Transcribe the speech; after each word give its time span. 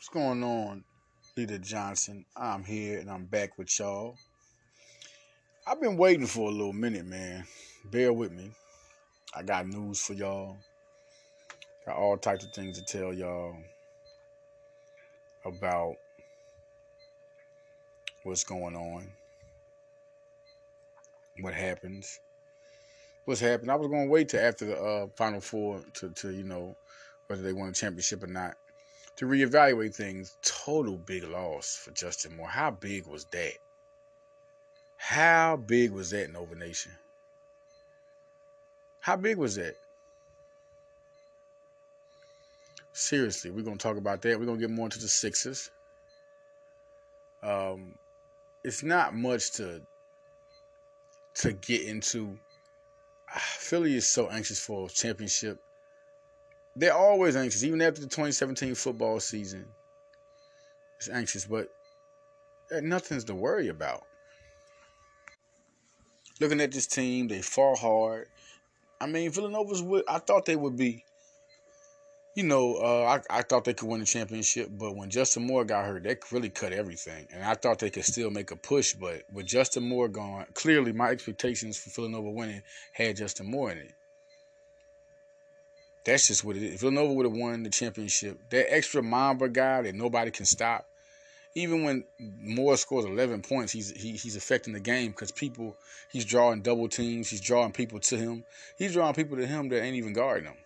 What's 0.00 0.08
going 0.08 0.42
on, 0.42 0.82
Leader 1.36 1.58
Johnson? 1.58 2.24
I'm 2.34 2.64
here 2.64 3.00
and 3.00 3.10
I'm 3.10 3.26
back 3.26 3.58
with 3.58 3.78
y'all. 3.78 4.16
I've 5.66 5.78
been 5.78 5.98
waiting 5.98 6.26
for 6.26 6.48
a 6.48 6.50
little 6.50 6.72
minute, 6.72 7.04
man. 7.04 7.44
Bear 7.84 8.10
with 8.10 8.32
me. 8.32 8.50
I 9.36 9.42
got 9.42 9.68
news 9.68 10.00
for 10.00 10.14
y'all. 10.14 10.56
Got 11.84 11.96
all 11.96 12.16
types 12.16 12.46
of 12.46 12.52
things 12.54 12.78
to 12.78 12.84
tell 12.86 13.12
y'all 13.12 13.54
about 15.44 15.96
what's 18.22 18.42
going 18.42 18.76
on, 18.76 19.06
what 21.40 21.52
happens, 21.52 22.20
what's 23.26 23.38
happened. 23.38 23.70
I 23.70 23.74
was 23.74 23.88
going 23.88 24.06
to 24.06 24.10
wait 24.10 24.30
till 24.30 24.40
after 24.40 24.64
the 24.64 24.82
uh, 24.82 25.06
Final 25.14 25.42
Four 25.42 25.82
to, 25.92 26.08
to, 26.08 26.30
you 26.30 26.44
know, 26.44 26.74
whether 27.26 27.42
they 27.42 27.52
won 27.52 27.68
a 27.68 27.72
championship 27.72 28.22
or 28.22 28.28
not, 28.28 28.56
to 29.20 29.26
reevaluate 29.26 29.94
things. 29.94 30.38
Total 30.40 30.96
big 30.96 31.24
loss 31.24 31.76
for 31.76 31.90
Justin 31.90 32.34
Moore. 32.38 32.48
How 32.48 32.70
big 32.70 33.06
was 33.06 33.26
that? 33.26 33.52
How 34.96 35.56
big 35.56 35.90
was 35.90 36.08
that, 36.10 36.24
in 36.24 36.32
Nova 36.32 36.54
Nation? 36.54 36.92
How 39.00 39.16
big 39.16 39.36
was 39.36 39.56
that? 39.56 39.76
Seriously, 42.94 43.50
we're 43.50 43.62
gonna 43.62 43.76
talk 43.76 43.98
about 43.98 44.22
that. 44.22 44.40
We're 44.40 44.46
gonna 44.46 44.58
get 44.58 44.70
more 44.70 44.86
into 44.86 44.98
the 44.98 45.08
Sixers. 45.08 45.70
Um, 47.42 47.96
it's 48.64 48.82
not 48.82 49.14
much 49.14 49.50
to 49.52 49.82
to 51.34 51.52
get 51.52 51.82
into. 51.82 52.38
Philly 53.36 53.96
is 53.96 54.08
so 54.08 54.30
anxious 54.30 54.58
for 54.58 54.86
a 54.86 54.88
championship. 54.88 55.60
They're 56.76 56.94
always 56.94 57.36
anxious, 57.36 57.64
even 57.64 57.82
after 57.82 58.00
the 58.00 58.06
2017 58.06 58.74
football 58.74 59.18
season. 59.20 59.64
It's 60.98 61.08
anxious, 61.08 61.46
but 61.46 61.68
nothing's 62.82 63.24
to 63.24 63.34
worry 63.34 63.68
about. 63.68 64.04
Looking 66.40 66.60
at 66.60 66.72
this 66.72 66.86
team, 66.86 67.28
they 67.28 67.42
fall 67.42 67.76
hard. 67.76 68.28
I 69.00 69.06
mean, 69.06 69.30
Villanova's 69.30 69.82
would. 69.82 70.04
I 70.08 70.18
thought 70.18 70.46
they 70.46 70.56
would 70.56 70.76
be. 70.76 71.04
You 72.36 72.44
know, 72.44 72.76
uh, 72.76 73.20
I 73.30 73.38
I 73.38 73.42
thought 73.42 73.64
they 73.64 73.74
could 73.74 73.88
win 73.88 74.00
the 74.00 74.06
championship, 74.06 74.68
but 74.70 74.94
when 74.94 75.10
Justin 75.10 75.46
Moore 75.46 75.64
got 75.64 75.84
hurt, 75.84 76.04
that 76.04 76.30
really 76.30 76.48
cut 76.48 76.72
everything. 76.72 77.26
And 77.32 77.42
I 77.42 77.54
thought 77.54 77.80
they 77.80 77.90
could 77.90 78.04
still 78.04 78.30
make 78.30 78.52
a 78.52 78.56
push, 78.56 78.94
but 78.94 79.24
with 79.32 79.46
Justin 79.46 79.82
Moore 79.82 80.08
gone, 80.08 80.46
clearly 80.54 80.92
my 80.92 81.08
expectations 81.08 81.76
for 81.76 81.90
Villanova 81.90 82.30
winning 82.30 82.62
had 82.92 83.16
Justin 83.16 83.50
Moore 83.50 83.72
in 83.72 83.78
it. 83.78 83.94
That's 86.04 86.28
just 86.28 86.44
what 86.44 86.56
it 86.56 86.62
is. 86.62 86.80
Villanova 86.80 87.12
would 87.12 87.26
have 87.26 87.36
won 87.36 87.62
the 87.62 87.70
championship, 87.70 88.38
that 88.50 88.72
extra 88.72 89.02
Mamba 89.02 89.48
guy 89.48 89.82
that 89.82 89.94
nobody 89.94 90.30
can 90.30 90.46
stop, 90.46 90.86
even 91.54 91.82
when 91.82 92.04
Moore 92.18 92.76
scores 92.76 93.04
11 93.04 93.42
points, 93.42 93.72
he's 93.72 93.90
he, 93.90 94.12
he's 94.12 94.36
affecting 94.36 94.72
the 94.72 94.80
game 94.80 95.10
because 95.10 95.32
people 95.32 95.76
he's 96.10 96.24
drawing 96.24 96.62
double 96.62 96.88
teams, 96.88 97.28
he's 97.28 97.40
drawing 97.40 97.72
people 97.72 97.98
to 98.00 98.16
him, 98.16 98.44
he's 98.78 98.92
drawing 98.92 99.14
people 99.14 99.36
to 99.36 99.46
him 99.46 99.68
that 99.68 99.82
ain't 99.82 99.96
even 99.96 100.12
guarding 100.12 100.46
him. 100.46 100.56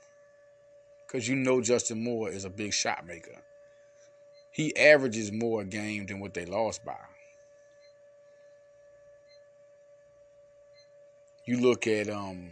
Because 1.07 1.27
you 1.29 1.37
know 1.37 1.61
Justin 1.61 2.03
Moore 2.03 2.29
is 2.29 2.45
a 2.45 2.51
big 2.51 2.73
shot 2.73 3.07
maker. 3.07 3.39
He 4.51 4.77
averages 4.77 5.33
more 5.33 5.62
a 5.62 5.65
game 5.65 6.07
than 6.07 6.21
what 6.21 6.35
they 6.35 6.45
lost 6.45 6.85
by. 6.85 6.97
You 11.47 11.61
look 11.61 11.87
at 11.87 12.09
um, 12.09 12.51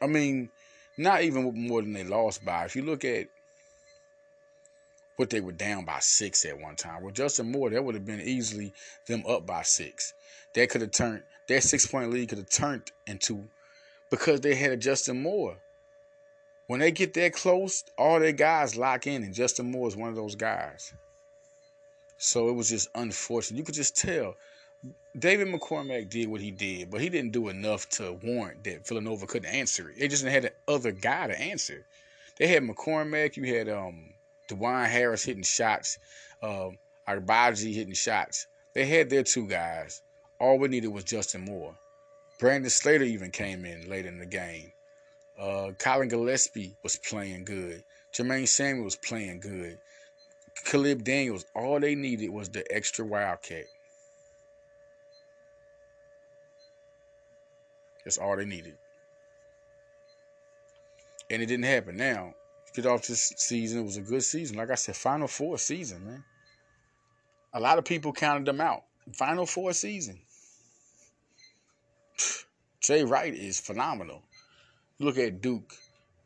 I 0.00 0.06
mean, 0.06 0.50
not 0.98 1.22
even 1.22 1.68
more 1.68 1.82
than 1.82 1.92
they 1.92 2.04
lost 2.04 2.44
by. 2.44 2.64
If 2.64 2.76
you 2.76 2.82
look 2.82 3.04
at 3.04 3.28
what 5.16 5.30
they 5.30 5.40
were 5.40 5.52
down 5.52 5.84
by 5.84 5.98
six 6.00 6.44
at 6.44 6.60
one 6.60 6.76
time. 6.76 7.02
With 7.02 7.14
Justin 7.14 7.50
Moore, 7.50 7.70
that 7.70 7.82
would 7.82 7.94
have 7.94 8.04
been 8.04 8.20
easily 8.20 8.72
them 9.06 9.24
up 9.26 9.46
by 9.46 9.62
six. 9.62 10.12
That 10.54 10.70
could 10.70 10.82
have 10.82 10.92
turned 10.92 11.22
that 11.48 11.62
six 11.62 11.86
point 11.86 12.10
lead 12.10 12.28
could 12.28 12.38
have 12.38 12.50
turned 12.50 12.90
into 13.06 13.48
because 14.10 14.40
they 14.40 14.54
had 14.54 14.72
a 14.72 14.76
Justin 14.76 15.22
Moore. 15.22 15.56
When 16.66 16.80
they 16.80 16.90
get 16.90 17.14
that 17.14 17.32
close, 17.32 17.84
all 17.96 18.18
their 18.18 18.32
guys 18.32 18.76
lock 18.76 19.06
in, 19.06 19.22
and 19.22 19.32
Justin 19.32 19.70
Moore 19.70 19.88
is 19.88 19.96
one 19.96 20.08
of 20.08 20.16
those 20.16 20.34
guys. 20.34 20.92
So 22.18 22.48
it 22.48 22.52
was 22.52 22.68
just 22.68 22.88
unfortunate. 22.94 23.58
You 23.58 23.64
could 23.64 23.74
just 23.74 23.96
tell. 23.96 24.34
David 25.18 25.48
McCormack 25.48 26.10
did 26.10 26.28
what 26.28 26.40
he 26.40 26.50
did, 26.50 26.90
but 26.90 27.00
he 27.00 27.08
didn't 27.08 27.32
do 27.32 27.48
enough 27.48 27.88
to 27.90 28.12
warrant 28.22 28.64
that 28.64 28.86
Villanova 28.86 29.26
couldn't 29.26 29.48
answer 29.52 29.88
it. 29.88 29.98
They 29.98 30.08
just 30.08 30.24
had 30.24 30.44
the 30.44 30.52
other 30.68 30.92
guy 30.92 31.28
to 31.28 31.40
answer. 31.40 31.86
They 32.36 32.48
had 32.48 32.62
McCormack, 32.62 33.36
you 33.36 33.54
had 33.54 33.68
um 33.68 34.12
Harris 34.50 35.24
hitting 35.24 35.42
shots, 35.42 35.98
um, 36.42 36.78
Agbaji 37.08 37.74
hitting 37.74 37.94
shots. 37.94 38.46
They 38.74 38.86
had 38.86 39.08
their 39.08 39.22
two 39.22 39.46
guys. 39.46 40.02
All 40.38 40.58
we 40.58 40.68
needed 40.68 40.88
was 40.88 41.04
Justin 41.04 41.46
Moore. 41.46 41.74
Brandon 42.38 42.68
Slater 42.68 43.04
even 43.04 43.30
came 43.30 43.64
in 43.64 43.88
late 43.88 44.04
in 44.04 44.18
the 44.18 44.26
game. 44.26 44.72
Uh, 45.38 45.72
Collin 45.78 46.08
Gillespie 46.08 46.76
was 46.82 46.96
playing 46.96 47.44
good. 47.44 47.82
Jermaine 48.12 48.48
Samuel 48.48 48.84
was 48.84 48.96
playing 48.96 49.40
good. 49.40 49.78
Caleb 50.64 51.04
Daniels, 51.04 51.44
all 51.54 51.80
they 51.80 51.94
needed 51.94 52.30
was 52.30 52.50
the 52.50 52.70
extra 52.74 53.04
wildcat. 53.04 53.64
That's 58.06 58.18
all 58.18 58.36
they 58.36 58.44
needed. 58.44 58.76
And 61.28 61.42
it 61.42 61.46
didn't 61.46 61.64
happen. 61.64 61.96
Now, 61.96 62.34
get 62.72 62.86
off 62.86 63.04
this 63.04 63.32
season. 63.36 63.80
It 63.80 63.84
was 63.84 63.96
a 63.96 64.00
good 64.00 64.22
season. 64.22 64.56
Like 64.56 64.70
I 64.70 64.76
said, 64.76 64.94
Final 64.94 65.26
Four 65.26 65.58
season, 65.58 66.06
man. 66.06 66.24
A 67.52 67.58
lot 67.58 67.78
of 67.78 67.84
people 67.84 68.12
counted 68.12 68.46
them 68.46 68.60
out. 68.60 68.84
Final 69.12 69.44
Four 69.44 69.72
season. 69.72 70.20
Jay 72.80 73.02
Wright 73.02 73.34
is 73.34 73.58
phenomenal. 73.58 74.22
Look 75.00 75.18
at 75.18 75.40
Duke. 75.40 75.74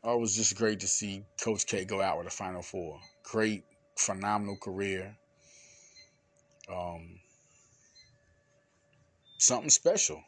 Oh, 0.03 0.17
it 0.17 0.21
was 0.21 0.35
just 0.35 0.55
great 0.55 0.81
to 0.81 0.87
see 0.87 1.23
Coach 1.43 1.65
K 1.65 1.83
go 1.83 1.99
out 1.99 2.19
with 2.19 2.27
a 2.27 2.29
Final 2.29 2.61
Four. 2.61 2.99
Great, 3.23 3.63
phenomenal 3.97 4.55
career. 4.55 5.17
Um, 6.69 7.19
something 9.39 9.71
special 9.71 10.21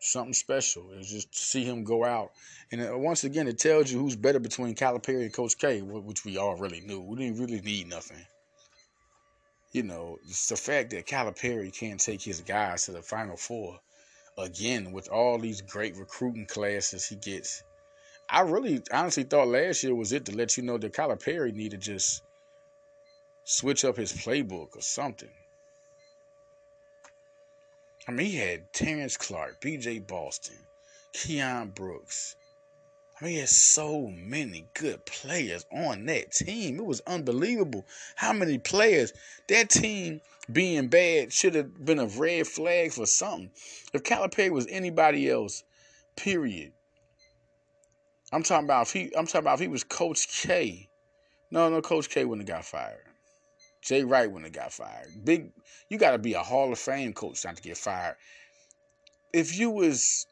something 0.00 0.34
special. 0.34 0.90
It's 0.96 1.10
just 1.10 1.32
to 1.32 1.38
see 1.38 1.64
him 1.64 1.84
go 1.84 2.04
out. 2.04 2.32
And 2.72 2.80
uh, 2.80 2.98
once 2.98 3.24
again, 3.24 3.46
it 3.46 3.58
tells 3.58 3.92
you 3.92 3.98
who's 3.98 4.16
better 4.16 4.40
between 4.40 4.74
Calipari 4.74 5.22
and 5.22 5.32
Coach 5.32 5.58
K, 5.58 5.82
which 5.82 6.24
we 6.24 6.38
already 6.38 6.80
knew. 6.80 7.00
We 7.00 7.16
didn't 7.16 7.40
really 7.40 7.60
need 7.60 7.88
nothing. 7.88 8.24
You 9.72 9.84
know, 9.84 10.18
it's 10.24 10.48
the 10.48 10.56
fact 10.56 10.90
that 10.90 11.06
Calipari 11.06 11.72
can't 11.72 12.00
take 12.00 12.22
his 12.22 12.40
guys 12.40 12.86
to 12.86 12.92
the 12.92 13.02
Final 13.02 13.36
Four 13.36 13.78
again 14.36 14.90
with 14.90 15.08
all 15.08 15.38
these 15.38 15.60
great 15.60 15.96
recruiting 15.96 16.46
classes 16.46 17.06
he 17.06 17.16
gets. 17.16 17.62
I 18.28 18.40
really 18.40 18.82
honestly 18.92 19.24
thought 19.24 19.48
last 19.48 19.82
year 19.82 19.94
was 19.94 20.12
it 20.12 20.24
to 20.26 20.36
let 20.36 20.56
you 20.56 20.62
know 20.62 20.78
that 20.78 20.92
Calipari 20.92 21.52
needed 21.52 21.82
to 21.82 21.92
just 21.92 22.22
switch 23.44 23.84
up 23.84 23.96
his 23.96 24.12
playbook 24.12 24.76
or 24.76 24.82
something. 24.82 25.30
I 28.08 28.12
mean, 28.12 28.26
he 28.26 28.36
had 28.36 28.72
Terrence 28.72 29.16
Clarke, 29.16 29.60
B.J. 29.60 30.00
Boston, 30.00 30.56
Keion 31.14 31.74
Brooks. 31.74 32.36
I 33.20 33.24
mean, 33.24 33.34
he 33.34 33.40
had 33.40 33.50
so 33.50 34.08
many 34.08 34.66
good 34.72 35.04
players 35.04 35.66
on 35.70 36.06
that 36.06 36.32
team. 36.32 36.78
It 36.78 36.84
was 36.86 37.02
unbelievable 37.06 37.84
how 38.16 38.32
many 38.32 38.58
players. 38.58 39.12
That 39.48 39.68
team 39.68 40.22
being 40.50 40.88
bad 40.88 41.32
should 41.32 41.54
have 41.54 41.84
been 41.84 41.98
a 41.98 42.06
red 42.06 42.46
flag 42.46 42.92
for 42.92 43.04
something. 43.04 43.50
If 43.92 44.02
Calipari 44.02 44.50
was 44.50 44.66
anybody 44.68 45.28
else, 45.28 45.62
period. 46.16 46.72
I'm 48.32 48.42
talking 48.42 48.64
about 48.64 48.86
if 48.86 48.92
he. 48.92 49.12
I'm 49.16 49.26
talking 49.26 49.40
about 49.40 49.54
if 49.54 49.60
he 49.60 49.68
was 49.68 49.84
Coach 49.84 50.28
K. 50.28 50.88
No, 51.50 51.68
no, 51.68 51.82
Coach 51.82 52.08
K 52.08 52.24
wouldn't 52.24 52.48
have 52.48 52.58
got 52.58 52.64
fired. 52.64 53.09
Jay 53.82 54.04
Wright 54.04 54.30
wouldn't 54.30 54.54
have 54.54 54.64
got 54.64 54.72
fired. 54.72 55.08
Big, 55.24 55.52
you 55.88 55.98
got 55.98 56.12
to 56.12 56.18
be 56.18 56.34
a 56.34 56.42
Hall 56.42 56.72
of 56.72 56.78
Fame 56.78 57.12
coach 57.12 57.44
not 57.44 57.56
to 57.56 57.62
get 57.62 57.76
fired. 57.76 58.16
If 59.32 59.58
you 59.58 59.70
was 59.70 60.26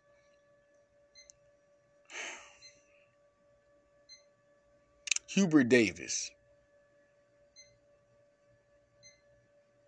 Hubert 5.29 5.69
Davis, 5.69 6.31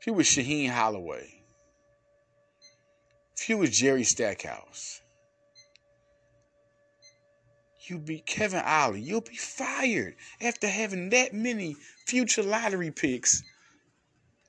if 0.00 0.06
you 0.06 0.14
was 0.14 0.26
Shaheen 0.26 0.70
Holloway, 0.70 1.42
if 3.36 3.48
you 3.48 3.58
was 3.58 3.70
Jerry 3.70 4.04
Stackhouse, 4.04 5.00
you 7.90 7.98
be 7.98 8.20
Kevin 8.20 8.62
Ollie, 8.64 9.00
you'll 9.00 9.20
be 9.20 9.36
fired 9.36 10.14
after 10.40 10.68
having 10.68 11.10
that 11.10 11.34
many 11.34 11.74
future 12.06 12.42
lottery 12.42 12.90
picks 12.90 13.42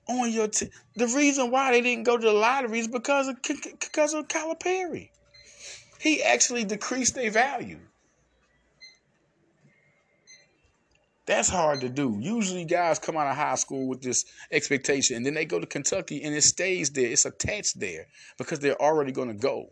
on 0.07 0.31
your 0.31 0.47
team. 0.47 0.69
The 0.95 1.07
reason 1.07 1.51
why 1.51 1.71
they 1.71 1.81
didn't 1.81 2.03
go 2.03 2.17
to 2.17 2.25
the 2.25 2.33
lottery 2.33 2.79
is 2.79 2.87
because 2.87 3.27
of 3.27 3.41
because 3.41 4.13
of 4.13 4.27
Calipari. 4.27 5.09
He 5.99 6.23
actually 6.23 6.65
decreased 6.65 7.15
their 7.15 7.31
value. 7.31 7.79
That's 11.27 11.49
hard 11.49 11.81
to 11.81 11.89
do. 11.89 12.17
Usually, 12.19 12.65
guys 12.65 12.97
come 12.97 13.15
out 13.15 13.27
of 13.27 13.37
high 13.37 13.55
school 13.55 13.87
with 13.87 14.01
this 14.01 14.25
expectation, 14.51 15.17
and 15.17 15.25
then 15.25 15.35
they 15.35 15.45
go 15.45 15.59
to 15.59 15.67
Kentucky, 15.67 16.23
and 16.23 16.35
it 16.35 16.41
stays 16.41 16.89
there. 16.89 17.09
It's 17.09 17.25
attached 17.25 17.79
there 17.79 18.07
because 18.37 18.59
they're 18.59 18.81
already 18.81 19.11
going 19.11 19.27
to 19.27 19.35
go. 19.35 19.69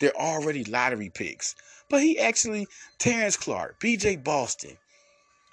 They're 0.00 0.16
already 0.16 0.64
lottery 0.64 1.10
picks. 1.10 1.54
But 1.88 2.02
he 2.02 2.18
actually, 2.18 2.66
Terrence 2.98 3.36
Clarke, 3.36 3.78
B.J. 3.78 4.16
Boston, 4.16 4.78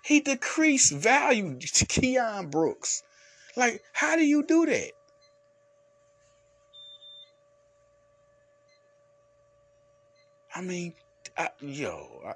he 0.04 0.22
decreased 0.22 0.92
value 0.92 1.60
to 1.60 1.86
Keion 1.86 2.50
Brooks. 2.50 3.04
Like, 3.56 3.84
how 3.94 4.16
do 4.16 4.26
you 4.26 4.44
do 4.44 4.66
that? 4.66 4.92
I 10.56 10.62
mean, 10.62 10.94
I, 11.38 11.50
yo, 11.62 12.22
I, 12.28 12.34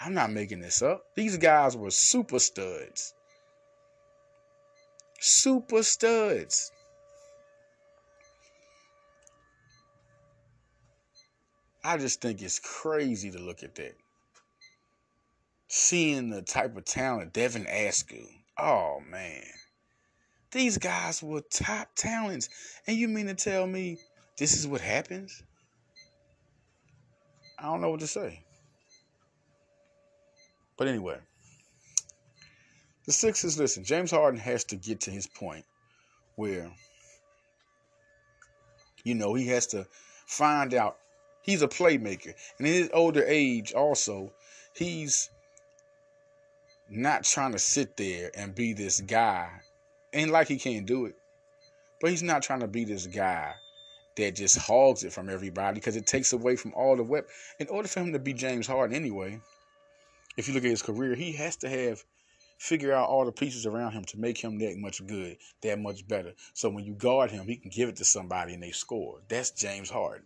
I'm 0.00 0.14
not 0.14 0.32
making 0.32 0.60
this 0.60 0.82
up. 0.82 1.04
These 1.14 1.38
guys 1.38 1.76
were 1.76 1.90
super 1.90 2.38
studs. 2.38 3.14
Super 5.18 5.82
studs. 5.82 6.70
I 11.82 11.96
just 11.98 12.20
think 12.20 12.42
it's 12.42 12.58
crazy 12.58 13.30
to 13.30 13.38
look 13.38 13.62
at 13.62 13.76
that. 13.76 13.96
Seeing 15.68 16.30
the 16.30 16.42
type 16.42 16.76
of 16.76 16.84
talent 16.84 17.32
Devin 17.32 17.66
Askew. 17.66 18.26
Oh 18.58 19.00
man. 19.08 19.42
These 20.56 20.78
guys 20.78 21.22
were 21.22 21.42
top 21.50 21.94
talents. 21.96 22.48
And 22.86 22.96
you 22.96 23.08
mean 23.08 23.26
to 23.26 23.34
tell 23.34 23.66
me 23.66 23.98
this 24.38 24.58
is 24.58 24.66
what 24.66 24.80
happens? 24.80 25.42
I 27.58 27.64
don't 27.64 27.82
know 27.82 27.90
what 27.90 28.00
to 28.00 28.06
say. 28.06 28.42
But 30.78 30.88
anyway, 30.88 31.18
the 33.04 33.12
Sixers, 33.12 33.58
listen, 33.58 33.84
James 33.84 34.10
Harden 34.10 34.40
has 34.40 34.64
to 34.64 34.76
get 34.76 35.02
to 35.02 35.10
his 35.10 35.26
point 35.26 35.66
where, 36.36 36.72
you 39.04 39.14
know, 39.14 39.34
he 39.34 39.48
has 39.48 39.66
to 39.68 39.86
find 40.26 40.72
out 40.72 40.96
he's 41.42 41.60
a 41.60 41.68
playmaker. 41.68 42.32
And 42.56 42.66
in 42.66 42.72
his 42.72 42.90
older 42.94 43.24
age, 43.26 43.74
also, 43.74 44.32
he's 44.74 45.28
not 46.88 47.24
trying 47.24 47.52
to 47.52 47.58
sit 47.58 47.98
there 47.98 48.30
and 48.34 48.54
be 48.54 48.72
this 48.72 49.02
guy. 49.02 49.50
Ain't 50.16 50.30
like 50.30 50.48
he 50.48 50.56
can't 50.56 50.86
do 50.86 51.04
it, 51.04 51.14
but 52.00 52.08
he's 52.08 52.22
not 52.22 52.42
trying 52.42 52.60
to 52.60 52.66
be 52.66 52.86
this 52.86 53.06
guy 53.06 53.52
that 54.16 54.34
just 54.34 54.56
hogs 54.56 55.04
it 55.04 55.12
from 55.12 55.28
everybody 55.28 55.74
because 55.74 55.94
it 55.94 56.06
takes 56.06 56.32
away 56.32 56.56
from 56.56 56.72
all 56.72 56.96
the 56.96 57.02
web. 57.02 57.26
In 57.58 57.68
order 57.68 57.86
for 57.86 58.00
him 58.00 58.14
to 58.14 58.18
be 58.18 58.32
James 58.32 58.66
Harden 58.66 58.96
anyway, 58.96 59.38
if 60.38 60.48
you 60.48 60.54
look 60.54 60.64
at 60.64 60.70
his 60.70 60.80
career, 60.80 61.14
he 61.14 61.32
has 61.32 61.56
to 61.56 61.68
have 61.68 62.02
figure 62.58 62.94
out 62.94 63.10
all 63.10 63.26
the 63.26 63.32
pieces 63.32 63.66
around 63.66 63.92
him 63.92 64.04
to 64.04 64.18
make 64.18 64.38
him 64.38 64.58
that 64.58 64.78
much 64.78 65.06
good, 65.06 65.36
that 65.60 65.78
much 65.78 66.08
better. 66.08 66.32
So 66.54 66.70
when 66.70 66.86
you 66.86 66.94
guard 66.94 67.30
him, 67.30 67.46
he 67.46 67.56
can 67.56 67.70
give 67.70 67.90
it 67.90 67.96
to 67.96 68.04
somebody 68.06 68.54
and 68.54 68.62
they 68.62 68.70
score. 68.70 69.20
That's 69.28 69.50
James 69.50 69.90
Harden. 69.90 70.24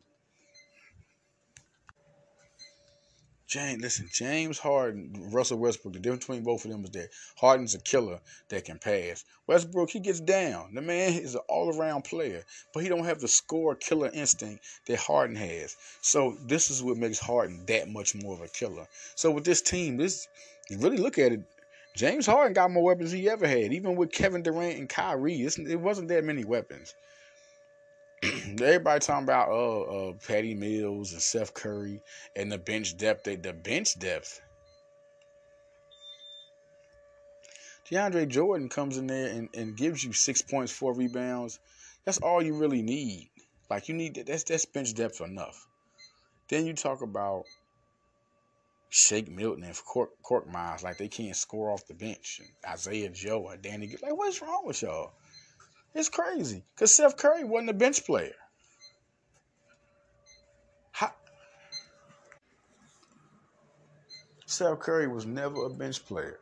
James, 3.51 3.83
listen, 3.83 4.09
James 4.13 4.61
Harden, 4.61 5.13
Russell 5.33 5.59
Westbrook, 5.59 5.95
the 5.95 5.99
difference 5.99 6.25
between 6.25 6.45
both 6.45 6.65
of 6.65 6.71
them 6.71 6.85
is 6.85 6.91
that 6.91 7.09
Harden's 7.37 7.75
a 7.75 7.81
killer 7.81 8.21
that 8.49 8.65
can 8.65 8.79
pass. 8.79 9.25
Westbrook, 9.49 9.91
he 9.91 9.99
gets 9.99 10.21
down. 10.21 10.73
The 10.73 10.81
man 10.81 11.15
is 11.15 11.35
an 11.35 11.41
all-around 11.49 12.05
player, 12.05 12.45
but 12.73 12.85
he 12.85 12.89
don't 12.89 13.07
have 13.07 13.19
the 13.19 13.27
score 13.27 13.75
killer 13.75 14.09
instinct 14.15 14.65
that 14.87 15.01
Harden 15.01 15.35
has. 15.35 15.75
So 16.01 16.37
this 16.47 16.71
is 16.71 16.81
what 16.81 16.97
makes 16.97 17.19
Harden 17.19 17.67
that 17.67 17.89
much 17.89 18.15
more 18.15 18.35
of 18.35 18.41
a 18.41 18.47
killer. 18.47 18.87
So 19.17 19.33
with 19.33 19.45
this 19.45 19.63
team, 19.63 19.97
this 19.97 20.29
you 20.69 20.79
really 20.79 20.99
look 20.99 21.19
at 21.19 21.33
it, 21.33 21.41
James 21.97 22.27
Harden 22.27 22.53
got 22.53 22.71
more 22.71 22.85
weapons 22.85 23.11
he 23.11 23.29
ever 23.29 23.49
had. 23.49 23.73
Even 23.73 23.97
with 23.97 24.13
Kevin 24.13 24.45
Durant 24.45 24.79
and 24.79 24.89
Kyrie, 24.89 25.43
it 25.43 25.81
wasn't 25.81 26.07
that 26.07 26.23
many 26.23 26.45
weapons. 26.45 26.95
everybody 28.61 29.01
talking 29.01 29.25
about 29.25 29.49
uh, 29.49 29.81
uh 29.81 30.13
Patty 30.27 30.55
Mills 30.55 31.13
and 31.13 31.23
Seth 31.23 31.55
Curry 31.55 32.03
and 32.37 32.53
the 32.53 32.59
bench 32.59 32.97
depth. 32.97 33.25
They, 33.25 33.37
the 33.37 33.53
bench 33.53 33.99
depth. 33.99 34.41
DeAndre 37.91 38.29
Jordan 38.29 38.69
comes 38.69 38.99
in 38.99 39.07
there 39.07 39.31
and, 39.31 39.49
and 39.55 39.77
gives 39.77 40.05
you 40.05 40.13
six 40.13 40.43
points, 40.43 40.71
four 40.71 40.95
rebounds. 40.95 41.59
That's 42.05 42.19
all 42.19 42.43
you 42.43 42.55
really 42.55 42.83
need. 42.83 43.31
Like 43.71 43.89
you 43.89 43.95
need 43.95 44.23
that's 44.27 44.45
that's 44.45 44.67
bench 44.67 44.95
depth 44.95 45.21
enough. 45.21 45.67
Then 46.49 46.67
you 46.67 46.75
talk 46.75 47.03
about 47.03 47.45
Shake 48.91 49.31
Milton 49.31 49.65
and 49.65 49.77
Cork, 49.85 50.11
Korkmaz, 50.23 50.83
like 50.83 50.99
they 50.99 51.09
can't 51.09 51.37
score 51.37 51.71
off 51.71 51.87
the 51.87 51.95
bench. 51.95 52.41
And 52.41 52.49
Isaiah 52.71 53.09
Joe 53.09 53.45
or 53.47 53.57
Danny, 53.57 53.97
like 54.03 54.17
what's 54.17 54.43
wrong 54.43 54.67
with 54.67 54.83
y'all? 54.83 55.13
It's 55.95 56.09
crazy 56.09 56.65
because 56.75 56.95
Seth 56.95 57.17
Curry 57.17 57.45
wasn't 57.45 57.71
a 57.71 57.75
bench 57.75 58.05
player. 58.07 58.35
How? 60.93 61.13
Seth 64.47 64.79
Curry 64.81 65.09
was 65.09 65.27
never 65.27 65.67
a 65.67 65.71
bench 65.71 66.05
player. 66.07 66.39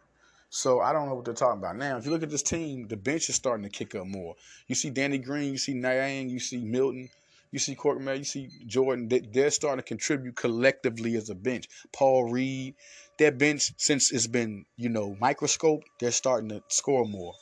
So 0.50 0.80
I 0.80 0.92
don't 0.92 1.08
know 1.08 1.14
what 1.14 1.24
they're 1.24 1.34
talking 1.34 1.60
about 1.60 1.76
now. 1.76 1.96
If 1.96 2.06
you 2.06 2.10
look 2.10 2.22
at 2.22 2.30
this 2.30 2.42
team, 2.42 2.88
the 2.88 2.96
bench 2.96 3.28
is 3.28 3.34
starting 3.34 3.64
to 3.64 3.70
kick 3.70 3.94
up 3.94 4.06
more. 4.06 4.34
You 4.66 4.74
see 4.74 4.90
Danny 4.90 5.18
Green, 5.18 5.52
you 5.52 5.58
see 5.58 5.74
Niang, 5.74 6.30
you 6.30 6.40
see 6.40 6.58
Milton, 6.58 7.10
you 7.50 7.58
see 7.58 7.74
Korkmaz, 7.74 8.18
you 8.18 8.24
see 8.24 8.50
Jordan. 8.66 9.10
They're 9.32 9.50
starting 9.50 9.82
to 9.82 9.86
contribute 9.86 10.36
collectively 10.36 11.16
as 11.16 11.30
a 11.30 11.34
bench. 11.34 11.68
Paul 11.92 12.30
Reed, 12.30 12.74
that 13.18 13.38
bench 13.38 13.72
since 13.76 14.10
it's 14.12 14.26
been 14.26 14.64
you 14.76 14.88
know 14.88 15.16
microscope, 15.20 15.84
they're 16.00 16.12
starting 16.12 16.48
to 16.50 16.62
score 16.68 17.04
more. 17.04 17.34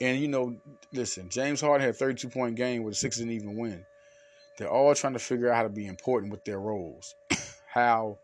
And 0.00 0.18
you 0.18 0.28
know, 0.28 0.56
listen, 0.92 1.28
James 1.28 1.60
Harden 1.60 1.80
had 1.80 1.90
a 1.90 1.98
32 1.98 2.28
point 2.28 2.56
game 2.56 2.82
with 2.82 2.94
a 2.94 2.96
six 2.96 3.16
didn't 3.16 3.32
even 3.32 3.56
win. 3.56 3.84
They're 4.58 4.70
all 4.70 4.94
trying 4.94 5.14
to 5.14 5.18
figure 5.18 5.50
out 5.50 5.56
how 5.56 5.62
to 5.64 5.68
be 5.68 5.86
important 5.86 6.30
with 6.30 6.44
their 6.44 6.60
roles. 6.60 7.14
how 7.66 8.18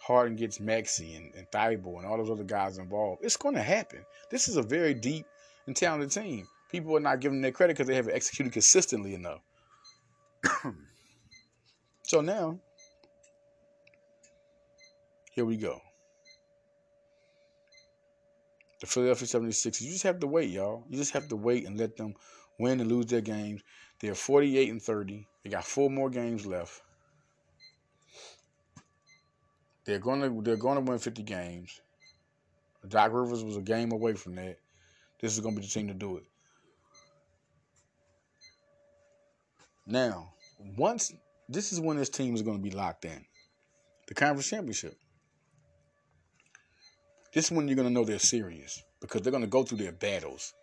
Harden 0.00 0.36
gets 0.36 0.60
Maxey 0.60 1.14
and, 1.14 1.34
and 1.34 1.50
Thybulle 1.50 1.98
and 1.98 2.06
all 2.06 2.18
those 2.18 2.30
other 2.30 2.44
guys 2.44 2.78
involved. 2.78 3.24
It's 3.24 3.36
going 3.36 3.54
to 3.54 3.62
happen. 3.62 4.04
This 4.30 4.48
is 4.48 4.56
a 4.56 4.62
very 4.62 4.94
deep 4.94 5.26
and 5.66 5.74
talented 5.74 6.10
team. 6.10 6.46
People 6.70 6.96
are 6.96 7.00
not 7.00 7.20
giving 7.20 7.40
their 7.40 7.52
credit 7.52 7.74
because 7.74 7.88
they 7.88 7.96
haven't 7.96 8.14
executed 8.14 8.52
consistently 8.52 9.14
enough. 9.14 9.40
so 12.02 12.20
now, 12.20 12.58
here 15.32 15.44
we 15.44 15.56
go 15.56 15.80
the 18.84 18.90
Philadelphia 18.90 19.26
76ers. 19.26 19.80
You 19.80 19.90
just 19.92 20.02
have 20.02 20.20
to 20.20 20.26
wait, 20.26 20.50
y'all. 20.50 20.84
You 20.90 20.98
just 20.98 21.12
have 21.14 21.28
to 21.28 21.36
wait 21.36 21.66
and 21.66 21.78
let 21.78 21.96
them 21.96 22.14
win 22.58 22.80
and 22.80 22.90
lose 22.90 23.06
their 23.06 23.22
games. 23.22 23.62
They're 24.00 24.14
48 24.14 24.70
and 24.70 24.82
30. 24.82 25.26
They 25.42 25.50
got 25.50 25.64
four 25.64 25.88
more 25.88 26.10
games 26.10 26.44
left. 26.44 26.82
They're 29.86 29.98
gonna 29.98 30.30
they're 30.42 30.56
gonna 30.56 30.80
win 30.80 30.98
50 30.98 31.22
games. 31.22 31.80
Doc 32.86 33.12
Rivers 33.12 33.42
was 33.42 33.56
a 33.56 33.62
game 33.62 33.92
away 33.92 34.14
from 34.14 34.34
that. 34.36 34.58
This 35.20 35.32
is 35.32 35.40
gonna 35.40 35.56
be 35.56 35.62
the 35.62 35.68
team 35.68 35.88
to 35.88 35.94
do 35.94 36.18
it. 36.18 36.24
Now, 39.86 40.32
once 40.76 41.12
this 41.48 41.72
is 41.72 41.80
when 41.80 41.96
this 41.96 42.08
team 42.10 42.34
is 42.34 42.42
gonna 42.42 42.58
be 42.58 42.70
locked 42.70 43.04
in. 43.04 43.24
The 44.08 44.14
conference 44.14 44.48
championship. 44.48 44.98
This 47.34 47.46
is 47.46 47.50
when 47.50 47.66
you're 47.66 47.74
going 47.76 47.88
to 47.88 47.92
know 47.92 48.04
they're 48.04 48.20
serious 48.20 48.82
because 49.00 49.22
they're 49.22 49.32
going 49.32 49.42
to 49.42 49.48
go 49.48 49.64
through 49.64 49.78
their 49.78 49.92
battles. 49.92 50.54